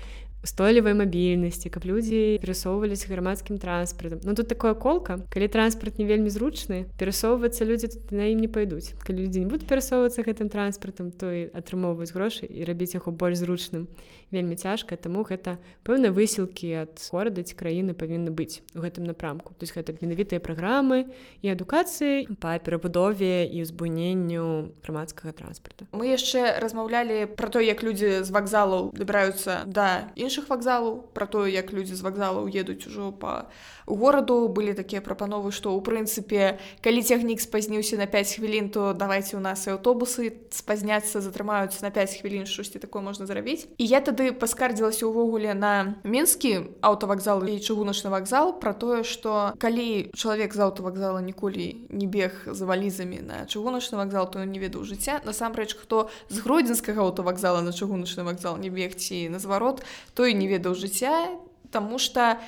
устойлівай 0.45 0.93
мабільнасці 0.93 1.73
каб 1.73 1.89
людзі 1.89 2.38
перасоўваліся 2.38 3.10
грамадскім 3.10 3.58
транспартам 3.58 4.21
Ну 4.23 4.36
тут 4.38 4.47
такое 4.47 4.77
колка 4.77 5.17
калі 5.34 5.47
транспарт 5.49 5.97
не 5.97 6.05
вельмі 6.05 6.29
зручны 6.29 6.86
перасоўвацца 7.01 7.65
людзі 7.65 7.89
на 8.13 8.29
ім 8.29 8.45
не 8.45 8.49
пайдуць 8.49 8.93
калі 9.01 9.25
людзі 9.25 9.41
не 9.41 9.49
будуць 9.49 9.65
перасоўвацца 9.65 10.21
гэтым 10.21 10.53
транспартам 10.53 11.10
то 11.10 11.34
і 11.34 11.49
атрымоўваюць 11.49 12.13
грошы 12.13 12.45
і 12.45 12.62
рабіць 12.62 12.93
яго 12.93 13.10
больш 13.10 13.41
зручным 13.41 13.89
вельмі 14.36 14.60
цяжка 14.60 15.00
таму 15.00 15.24
гэта 15.24 15.56
пэўна 15.88 16.12
высілкі 16.12 16.84
ад 16.84 17.00
горада 17.08 17.41
ці 17.48 17.56
краіны 17.56 17.95
павінны 17.95 18.36
быць 18.36 18.60
у 18.76 18.84
гэтым 18.84 19.08
напрамку. 19.08 19.56
То 19.56 19.63
есть 19.63 19.71
гэта 19.71 19.95
менавітыя 19.95 20.43
праграмы 20.43 21.08
і 21.39 21.48
адукацыі 21.56 22.36
па 22.43 22.60
перабудове 22.60 23.48
і 23.48 23.63
ўзбуйненню 23.63 24.76
грамадскага 24.84 25.32
транспарта. 25.32 25.88
Мы 25.95 26.12
яшчэ 26.12 26.60
размаўлялі 26.60 27.32
про 27.39 27.48
то 27.48 27.63
як 27.63 27.80
людзі 27.80 28.28
з 28.28 28.30
вакзалаў 28.30 28.91
дабіраюцца 28.91 29.63
да 29.65 30.12
іншых 30.19 30.52
вакзалаў 30.52 31.08
про 31.15 31.26
тое 31.26 31.56
як 31.56 31.71
людзі 31.71 31.95
з 31.95 32.04
вакзалаў 32.04 32.52
едуць 32.52 32.84
ужо 32.91 33.15
по 33.15 33.48
гораду. 33.88 34.50
Былі 34.50 34.74
такія 34.74 35.00
прапановы 35.02 35.56
што 35.56 35.71
ў 35.71 35.80
прынцыпе 35.86 36.58
калі 36.82 37.02
цягнік 37.06 37.39
спазніўся 37.39 37.98
на 38.02 38.10
5 38.10 38.41
хвілін 38.41 38.69
то 38.69 38.93
давайте 38.93 39.38
у 39.38 39.39
нас 39.39 39.67
і 39.67 39.78
аўтобусы 39.78 40.50
спазняцца 40.50 41.21
затрымаюцца 41.21 41.86
на 41.86 41.91
5 41.93 42.21
хвілін 42.21 42.45
штосьці 42.50 42.80
такое 42.80 43.02
можна 43.02 43.26
зрабіць. 43.26 43.67
І 43.78 43.86
я 43.86 44.02
тады 44.02 44.25
паскардзілася 44.32 45.06
ўвогуле 45.06 45.54
на 45.54 46.00
мінскі 46.02 46.80
аўтавакзал 46.82 47.44
і 47.46 47.60
чыгуначны 47.60 48.10
вакзал 48.10 48.56
про 48.58 48.74
тое 48.74 49.04
што 49.04 49.54
калі 49.62 50.10
чалавек 50.16 50.56
з 50.56 50.62
аўтавакзала 50.66 51.22
ніколі 51.22 51.90
не 51.90 52.08
бег 52.08 52.48
за 52.48 52.66
валізамі 52.66 53.22
на 53.22 53.38
чыгуначны 53.46 54.00
вакзал 54.02 54.32
то 54.32 54.44
не 54.44 54.60
ведаў 54.60 54.88
жыцця. 54.88 55.22
Насамрэч 55.26 55.76
хто 55.76 56.10
з 56.30 56.42
гродзенскага 56.42 57.06
аўтавакзала 57.06 57.62
на 57.62 57.76
чыгуначны 57.76 58.26
вакзал 58.26 58.58
не 58.58 58.70
бегці 58.70 59.30
на 59.30 59.40
зварот 59.40 59.86
той 60.16 60.34
не 60.34 60.48
ведаў 60.48 60.74
жыцця 60.74 61.36
тому 61.72 62.00
что 62.00 62.40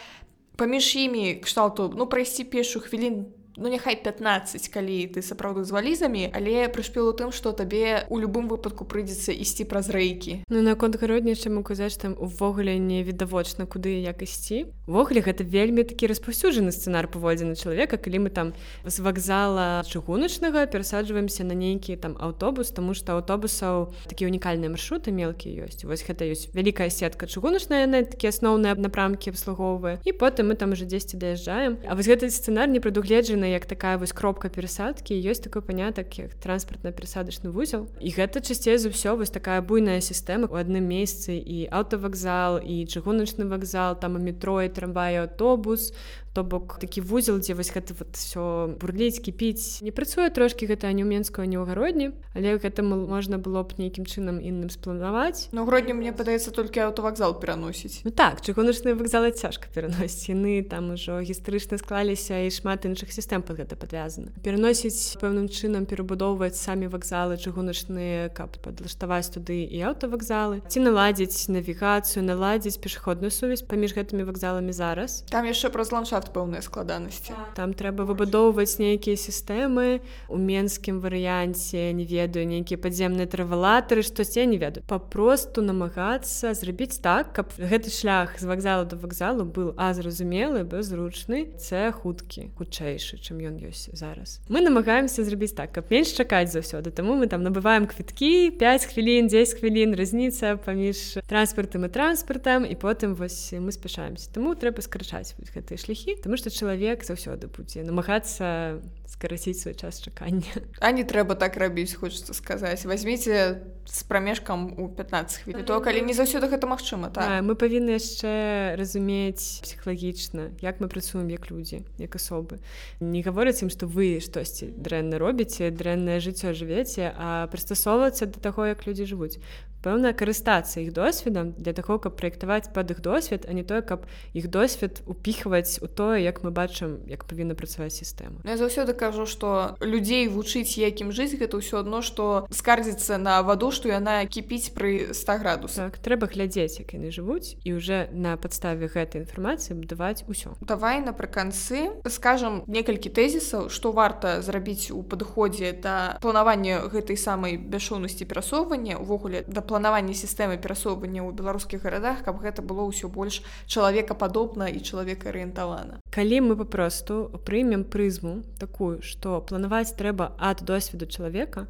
паміж 0.56 0.96
імі 0.96 1.36
кшталту 1.44 1.94
ну 1.94 2.08
прайсці 2.08 2.44
пешу 2.44 2.80
хвілін 2.80 3.26
ну 3.58 3.68
няхай 3.74 3.98
15 3.98 4.70
калі 4.70 4.98
ты 5.12 5.26
сапраўды 5.26 5.66
з 5.66 5.74
валізамі 5.74 6.30
але 6.34 6.70
прышпел 6.70 7.10
у 7.10 7.14
тым 7.18 7.34
што 7.34 7.52
табе 7.52 8.06
у 8.10 8.22
любым 8.22 8.48
выпадку 8.48 8.86
прыйдзецца 8.86 9.34
ісці 9.34 9.66
праз 9.66 9.90
рэйкі 9.90 10.46
Ну 10.50 10.62
наконт 10.62 10.96
гародніча 10.96 11.50
могу 11.50 11.74
казаць 11.74 11.98
там 11.98 12.16
увогуле 12.20 12.78
не 12.78 13.04
відавочна 13.04 13.66
куды 13.66 14.02
як 14.02 14.22
ісці. 14.22 14.66
Ввогуле 14.88 15.22
гэта 15.22 15.44
вельмі 15.44 15.84
такі 15.84 16.08
распаўсюджаны 16.08 16.72
сцэнар 16.72 17.10
паводзіны 17.10 17.58
чалавека 17.58 17.98
калі 17.98 18.28
мы 18.28 18.30
там 18.30 18.54
з 18.86 19.00
вакзала 19.02 19.84
чыгуначнага 19.84 20.66
перасаджваемся 20.70 21.44
на 21.44 21.58
нейкі 21.58 21.98
там 21.98 22.16
аўтобус 22.20 22.72
тому 22.72 22.94
што 22.94 23.18
аўтобусаў 23.18 23.94
такі 24.08 24.30
унікальныя 24.30 24.70
маршруты 24.70 25.12
мелкія 25.12 25.66
ёсць. 25.66 25.84
Вось 25.84 26.06
гэта 26.06 26.30
ёсць 26.30 26.48
вялікая 26.54 26.90
сетка 26.90 27.26
чыгуначная 27.26 27.84
яны 27.90 28.06
такі 28.06 28.30
асноўныя 28.30 28.78
напрамкі 28.78 29.34
абслугоўвае. 29.34 30.00
І 30.06 30.14
потым 30.14 30.54
мы 30.54 30.56
там 30.56 30.78
уже 30.78 30.86
дзесьці 30.86 31.18
даязджаем. 31.18 31.82
А 31.88 31.96
вось 31.96 32.08
гэты 32.08 32.30
сцэнар 32.30 32.70
не 32.70 32.80
прадугледжаны 32.80 33.47
як 33.48 33.66
такая 33.66 33.98
вось 33.98 34.12
кропка 34.12 34.50
перасадкі 34.50 35.16
ёсць 35.16 35.44
такой 35.44 35.62
панятак 35.62 36.12
як 36.20 36.36
транспартна-перасадачны 36.44 37.50
вузел. 37.50 37.88
І 38.00 38.12
гэта 38.12 38.42
часцей 38.42 38.78
за 38.78 38.92
ўсё 38.92 39.16
вось 39.16 39.34
такая 39.34 39.62
буйная 39.62 40.02
сістэма 40.02 40.52
у 40.52 40.60
адным 40.60 40.86
месцы 40.86 41.40
і 41.40 41.68
аўтавакзал 41.72 42.60
і 42.60 42.86
чыгуначны 42.86 43.48
вакзал 43.48 43.96
там 44.00 44.18
і 44.18 44.24
метро 44.28 44.62
і 44.62 44.70
трамвае 44.70 45.26
аўтобус 45.26 45.96
то 46.38 46.44
бок 46.46 46.78
такі 46.78 47.02
вузел 47.02 47.42
дзе 47.42 47.58
вось 47.58 47.74
гэта 47.74 47.98
вот 47.98 48.14
все 48.14 48.70
бурліць 48.78 49.18
кіпіць. 49.18 49.82
Не 49.82 49.90
працуе 49.90 50.30
трошки 50.30 50.70
гэта 50.70 50.94
не 50.94 51.02
ў 51.02 51.10
менскую 51.10 51.50
не 51.50 51.58
ў 51.58 51.66
гародні 51.66 52.14
але 52.38 52.62
гэтаму 52.62 53.10
можна 53.10 53.42
было 53.42 53.66
б 53.66 53.74
нейкім 53.82 54.06
чынам 54.06 54.38
інным 54.38 54.70
спланаваць. 54.70 55.50
Ну 55.50 55.66
грудні 55.66 55.98
мне 55.98 56.14
падаецца 56.14 56.54
толькі 56.54 56.86
аўтавакзал 56.86 57.34
пераносіць. 57.42 58.06
Ну 58.06 58.14
так 58.14 58.46
чыгуначныя 58.46 58.94
вакзалы 58.94 59.34
цяжка 59.34 59.66
пераносіць. 59.74 60.30
Яны 60.30 60.62
там 60.62 60.94
ужо 60.94 61.18
гістарычна 61.18 61.82
склаліся 61.82 62.46
і 62.46 62.54
шмат 62.54 62.86
іншых 62.86 63.10
сістэм 63.10 63.42
под 63.42 63.66
гэта 63.66 63.74
падвязана. 63.74 64.30
Пераносіць 64.46 65.18
пэўным 65.18 65.50
чынам 65.50 65.90
перабудоўваць 65.90 66.62
самі 66.62 66.94
вакзалы 66.94 67.42
чыгуначныя 67.42 68.30
каб 68.30 68.54
падлаштаваць 68.62 69.34
туды 69.34 69.66
і 69.66 69.82
аўтавакзалы. 69.90 70.62
Ці 70.70 70.86
наладзіць 70.86 71.50
навігацыю 71.50 72.22
наладзіць 72.22 72.78
пешаходную 72.78 73.34
сувязь 73.34 73.66
паміж 73.66 73.98
гэтымі 73.98 74.30
вакзаламі 74.30 74.78
зараз. 74.78 75.26
Там 75.34 75.50
яшчэ 75.50 75.74
праз 75.74 75.90
ландшафт 75.90 76.27
пэўныя 76.34 76.62
складанасці 76.62 77.34
там 77.58 77.74
трэба 77.74 78.06
выбудоўваць 78.06 78.78
нейкія 78.80 79.18
сістэмы 79.18 80.00
у 80.30 80.38
менскім 80.38 81.00
варыянце 81.02 81.92
не 81.98 82.06
ведаю 82.06 82.46
нейкія 82.48 82.78
падземныя 82.78 83.28
травалатары 83.28 84.06
штось 84.06 84.38
я 84.38 84.46
не 84.46 84.58
ведаю. 84.58 84.86
Папросту 84.88 85.62
намагацца 85.62 86.54
зрабіць 86.54 87.02
так 87.02 87.34
каб 87.34 87.52
гэты 87.58 87.90
шлях 87.90 88.38
з 88.40 88.46
вакзалу 88.46 88.86
до 88.86 88.96
вакзалу 88.96 89.44
был 89.44 89.74
а 89.78 89.94
зразумелы 89.98 90.64
беззручны 90.64 91.58
це 91.58 91.92
хуткі 91.92 92.54
хутчэйшы 92.58 93.18
чым 93.18 93.42
ён 93.42 93.58
ёсць 93.58 93.90
зараз. 93.94 94.40
Мы 94.48 94.62
намагаемся 94.62 95.26
зрабіць 95.26 95.58
так 95.58 95.74
каб 95.74 95.92
менш 95.92 96.14
чакаць 96.14 96.54
заўсёды 96.54 96.94
таму 96.94 97.18
мы 97.18 97.28
там 97.28 97.44
набываем 97.44 97.90
квіткі 97.90 98.54
5 98.62 98.86
хвілін 98.94 99.28
10 99.28 99.60
хвілін 99.60 99.96
разніца 99.98 100.56
паміж 100.62 101.20
транспартам 101.28 101.86
і 101.86 101.90
транспартам 101.90 102.66
і 102.66 102.76
потым 102.78 103.16
вось 103.16 103.52
мы 103.54 103.72
спяшаемся. 103.72 104.30
Таму 104.32 104.56
трэба 104.56 104.80
скарачаць 104.86 105.36
гэтыя 105.52 105.78
шляхі 105.82 106.07
Таму 106.16 106.38
што 106.40 106.50
чалавек 106.50 107.04
заўсёды 107.04 107.48
будзе 107.52 107.84
намагацца 107.84 108.80
скараціць 109.08 109.62
свой 109.62 109.76
час 109.76 110.02
чакання. 110.02 110.52
А 110.80 110.92
не 110.92 111.04
трэба 111.04 111.36
так 111.36 111.58
рабіць, 111.58 111.96
хочацца 111.96 112.34
сказаць. 112.34 112.86
Вазьміце 112.86 113.62
з 113.86 114.04
прамежкам 114.04 114.76
у 114.78 114.90
15 114.90 115.44
хвілі. 115.44 115.64
То 115.64 115.82
калі 115.82 116.02
не 116.02 116.14
заўсёды 116.14 116.52
гэта 116.52 116.68
магчыма 116.68 117.10
так. 117.10 117.24
А, 117.24 117.42
мы 117.42 117.56
павінны 117.56 117.96
яшчэ 117.96 118.76
разумець 118.76 119.64
псіхалагічна, 119.64 120.52
як 120.62 120.80
мы 120.84 120.88
працуем 120.88 121.30
як 121.30 121.52
людзі, 121.52 121.88
як 121.98 122.16
асобы. 122.16 122.60
Не 123.00 123.24
гавораць 123.24 123.64
ім, 123.64 123.70
што 123.70 123.88
вы 123.88 124.20
штосьці 124.20 124.76
дрэнна 124.76 125.18
робіце, 125.18 125.72
дрэннае 125.72 126.20
жыццё 126.20 126.52
жывеце, 126.52 127.16
а 127.16 127.48
прыстасоўвацца 127.48 128.28
да 128.28 128.40
таго, 128.44 128.68
як 128.68 128.86
людзі 128.86 129.08
жывуць 129.08 129.40
пэўна 129.88 130.14
карыстацца 130.18 130.82
іх 130.82 130.92
досведам 130.94 131.54
для 131.54 131.74
таго 131.78 131.98
каб 132.02 132.18
праектаваць 132.18 132.74
пад 132.74 132.92
іх 132.92 133.02
досвед 133.06 133.46
а 133.48 133.54
не 133.54 133.64
тое 133.64 133.82
каб 133.82 134.08
іх 134.34 134.50
досвед 134.50 135.02
упіхваць 135.06 135.80
у 135.86 135.88
тое 135.88 136.20
як 136.24 136.42
мы 136.44 136.52
бачым 136.52 136.98
як 137.08 137.24
павінна 137.30 137.56
працаваць 137.56 137.94
сістэма 137.96 138.42
ну, 138.44 138.50
я 138.50 138.58
заўсёды 138.58 138.97
кажу 138.98 139.30
што 139.30 139.78
людзей 139.82 140.28
вучыць 140.28 140.78
якім 140.82 141.14
жыць 141.14 141.38
гэта 141.38 141.62
ўсё 141.62 141.86
адно 141.86 142.02
што 142.02 142.48
скардзіцца 142.50 143.22
на 143.22 143.40
ваду 143.46 143.72
што 143.72 143.94
яна 143.94 144.26
кіпіць 144.26 144.74
пры 144.74 145.14
100 145.14 145.38
градусах. 145.40 145.92
Так, 145.94 146.02
трэба 146.02 146.28
глядзець 146.28 146.80
як 146.82 146.94
яны 146.98 147.14
жывуць 147.14 147.56
і 147.64 147.78
уже 147.78 148.08
на 148.12 148.38
падставе 148.38 148.88
гэтай 148.88 149.28
інфармацыі 149.28 149.78
будаваць 149.78 150.24
усё 150.28 150.56
давай 150.62 151.04
напрыканцы 151.04 152.02
скажам 152.08 152.64
некалькі 152.68 153.12
тэзісаў 153.12 153.70
што 153.70 153.92
варта 153.92 154.42
зрабіць 154.42 154.90
у 154.92 155.04
падыходзе 155.04 155.74
да 155.84 156.18
планавання 156.24 156.88
гэтай 156.88 157.20
самай 157.20 157.58
бяшоўнасці 157.58 158.26
перасоўвання 158.26 158.98
увогуле 158.98 159.44
да 159.48 159.62
планаванне 159.62 160.16
сістэмы 160.16 160.58
перасоўвання 160.58 161.28
ў 161.28 161.36
беларускіх 161.36 161.84
гарадах 161.84 162.24
каб 162.24 162.40
гэта 162.40 162.64
было 162.64 162.88
ўсё 162.88 163.12
больш 163.12 163.44
чалавекападобна 163.68 164.72
і 164.72 164.80
чалавека 164.80 165.30
арыентавана 165.30 166.00
калі 166.10 166.42
мы 166.48 166.54
папросту 166.56 167.28
прымем 167.44 167.84
прызму 167.84 168.48
такую 168.60 168.87
што 169.02 169.40
планаваць 169.42 169.96
трэба 170.00 170.34
ад 170.40 170.64
досведу 170.64 171.06
чалавека 171.06 171.68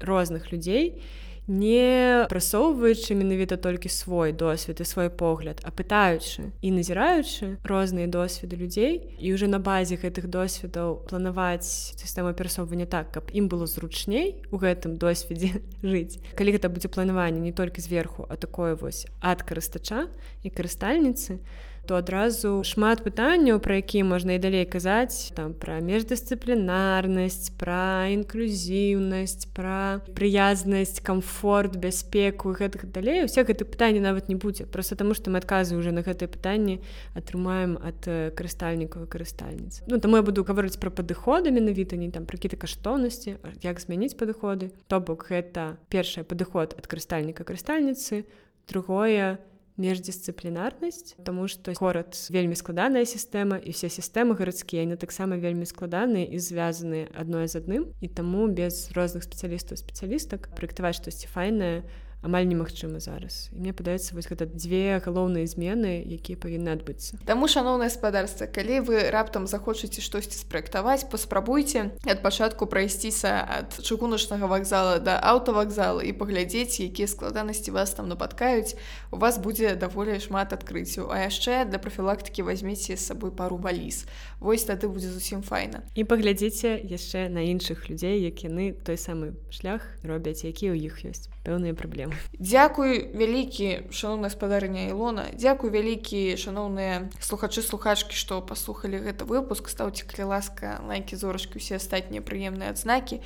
розных 0.00 0.52
людзей 0.52 1.02
не 1.48 2.26
прасоўваючы 2.28 3.16
менавіта 3.16 3.56
толькі 3.56 3.88
свой 3.88 4.32
досвед 4.32 4.80
і 4.80 4.84
свой 4.84 5.08
погляд 5.08 5.64
а 5.64 5.72
пытаючы 5.72 6.52
і 6.60 6.68
назіраючы 6.76 7.56
розныя 7.64 8.04
досведы 8.04 8.60
людзей 8.60 9.16
і 9.18 9.32
уже 9.32 9.48
на 9.48 9.58
базе 9.58 9.96
гэтых 9.96 10.28
досведаў 10.28 11.08
планаваць 11.08 11.96
сістэму 11.96 12.36
перасоўвання 12.36 12.84
так 12.84 13.10
каб 13.16 13.32
ім 13.32 13.48
было 13.48 13.64
зручней 13.64 14.44
у 14.52 14.60
гэтым 14.60 15.00
досведзе 15.00 15.64
жыць 15.82 16.20
калі 16.36 16.52
гэта 16.52 16.68
будзе 16.68 16.92
планаванне 16.92 17.40
не 17.40 17.56
толькі 17.56 17.80
зверху 17.80 18.28
а 18.28 18.36
такое 18.36 18.76
вось 18.76 19.08
ад 19.24 19.40
карыстача 19.40 20.12
і 20.44 20.52
карыстальніцы 20.52 21.40
то 21.88 21.96
адразу 21.96 22.60
шмат 22.68 23.00
пытанняў 23.00 23.64
пра 23.64 23.80
якія 23.80 24.04
можна 24.04 24.36
і 24.36 24.42
далей 24.44 24.68
казаць. 24.68 25.32
Там 25.32 25.56
пра 25.56 25.80
междысцыплінарнасць 25.80 27.48
пра 27.56 28.12
інклюзіўнасць 28.12 29.48
пра 29.56 30.04
прыязнасць 30.12 31.00
комфорт 31.00 31.80
бяспеку 31.80 32.52
гэтых 32.52 32.92
далей. 32.92 33.24
Усе 33.24 33.40
гэты 33.40 33.64
пытанні 33.64 34.04
нават 34.04 34.28
не 34.28 34.36
будзе. 34.36 34.68
Просто 34.68 35.00
таму 35.00 35.16
што 35.16 35.32
мы 35.32 35.40
адказы 35.40 35.80
уже 35.80 35.88
на 35.96 36.04
гэтыя 36.04 36.28
пытанні 36.28 36.84
атрымаем 37.16 37.80
ад 37.80 38.04
карыстальнікаў 38.36 39.08
карыстальніц. 39.08 39.88
Ну 39.88 39.96
там 39.96 40.12
я 40.12 40.20
буду 40.20 40.44
гаварыць 40.44 40.76
пра 40.76 40.92
падыходы 40.92 41.48
менавіта 41.48 41.96
не 41.96 42.12
там 42.12 42.28
пра 42.28 42.36
какие-то 42.36 42.60
каштоўнасці 42.60 43.40
як 43.64 43.80
змяніць 43.80 44.12
падыходы. 44.12 44.76
То 44.92 45.00
бок 45.00 45.32
гэта 45.32 45.80
першае 45.88 46.28
падыход 46.28 46.76
ад 46.76 46.84
карыстальніка 46.84 47.48
карыстальніцы 47.48 48.28
другое 48.68 49.40
это 49.78 49.82
междисцыплінарнасць 49.82 51.14
тому 51.24 51.48
что 51.48 51.72
горад 51.78 52.14
вельмі 52.30 52.54
складаная 52.54 53.04
сістэма 53.04 53.56
і 53.56 53.70
все 53.70 53.88
сістэмы 53.88 54.34
гарадскія 54.34 54.82
яны 54.82 54.96
таксама 54.96 55.36
вельмі 55.36 55.66
складаныя 55.66 56.26
і 56.26 56.38
звязаныя 56.38 57.08
адной 57.14 57.46
з 57.46 57.56
адным 57.62 57.94
і 58.00 58.08
таму 58.08 58.48
без 58.48 58.90
розных 58.92 59.22
спецыялістаў 59.22 59.78
спецыялістак 59.78 60.50
праектаваць 60.58 60.98
штосьці 60.98 61.30
файнае 61.30 61.86
амаль 62.22 62.46
немагчыма 62.50 62.98
зараз. 62.98 63.48
І 63.54 63.62
мне 63.62 63.72
падаецца 63.72 64.14
вось 64.14 64.26
гэта 64.26 64.50
дзве 64.50 64.98
галоўныя 64.98 65.46
змены 65.46 66.02
якія 66.02 66.34
павінны 66.34 66.74
адбыцца. 66.74 67.14
Таму 67.22 67.46
шаноўнае 67.46 67.90
спадарства 67.94 68.50
калі 68.50 68.82
вы 68.90 69.06
раптам 69.14 69.46
захочаце 69.46 70.02
штосьці 70.02 70.34
спраектаваць 70.34 71.06
паспрабуйце 71.06 71.94
ад 72.02 72.18
пачатку 72.22 72.66
прайсціся 72.66 73.38
ад 73.46 73.78
чыгуначнага 73.78 74.50
вакзала 74.50 74.98
да 74.98 75.18
аўтавакзала 75.22 76.02
і 76.02 76.10
паглядзець 76.18 76.82
якія 76.82 77.06
складанасці 77.06 77.70
вас 77.70 77.94
там 77.94 78.10
напаткаюць. 78.10 78.74
У 79.14 79.22
вас 79.22 79.38
будзе 79.38 79.78
даволі 79.78 80.18
шмат 80.18 80.52
адкрыццяў. 80.52 81.14
А 81.14 81.22
яшчэ 81.30 81.70
для 81.70 81.78
прафілактыкі 81.78 82.42
возьмеце 82.42 82.98
з 82.98 83.02
сабой 83.14 83.30
пару 83.30 83.62
валіз 83.62 84.06
Вось 84.40 84.66
тады 84.66 84.90
будзе 84.90 85.10
зусім 85.10 85.42
файна. 85.42 85.86
І 85.94 86.02
паглядзіце 86.02 86.82
яшчэ 86.82 87.28
на 87.30 87.46
іншых 87.46 87.86
людзей 87.86 88.26
як 88.26 88.42
яны 88.42 88.74
той 88.74 88.98
самы 88.98 89.38
шлях 89.54 89.86
робяць 90.02 90.42
які 90.42 90.74
ў 90.74 90.90
іх 90.90 91.06
ёсць. 91.06 91.30
Пэўныя 91.46 91.74
праблемы 91.74 92.07
Дзякуй 92.38 93.10
вялікі 93.14 93.90
шаноўная 93.90 94.30
спадарня 94.30 94.88
Ілона. 94.88 95.28
Дзякуй 95.34 95.70
вялікі 95.70 96.36
шаноўныя 96.36 97.08
слухачы 97.20 97.62
слухачкі 97.62 98.14
што 98.14 98.40
паслухалі 98.42 99.02
гэты 99.02 99.24
выпуск. 99.28 99.68
Стаўце 99.68 100.06
калі 100.06 100.32
ласка 100.34 100.80
лайкі 100.86 101.16
зорачкі 101.16 101.58
усе 101.58 101.76
астатнія 101.76 102.22
прыемныя 102.22 102.70
адзнакі. 102.70 103.20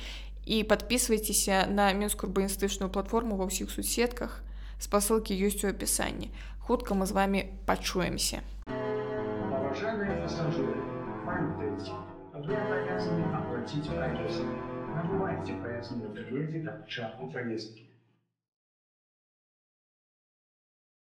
І 0.45 0.63
подписывайтеся 0.67 1.65
на 1.71 1.93
мінскую 1.93 2.27
урбаністычную 2.27 2.91
платформу 2.91 3.39
ва 3.39 3.47
ўсіх 3.47 3.71
суседках. 3.71 4.43
Спасылкі 4.75 5.31
ёсць 5.31 5.63
у 5.63 5.71
апісанні. 5.71 6.35
Хутка 6.59 6.95
мы 6.95 7.05
з 7.05 7.11
вами 7.15 7.55
пачуемся. 7.65 8.43
Вы 12.33 12.55
обязаны 12.55 13.23
оплатить 13.31 13.87
проезд. 13.87 14.43
Набывайте 14.93 15.53
проездные 15.53 16.09
билеты 16.09 16.67
от 16.67 16.87
чарку 16.87 17.31
поездки. 17.31 17.92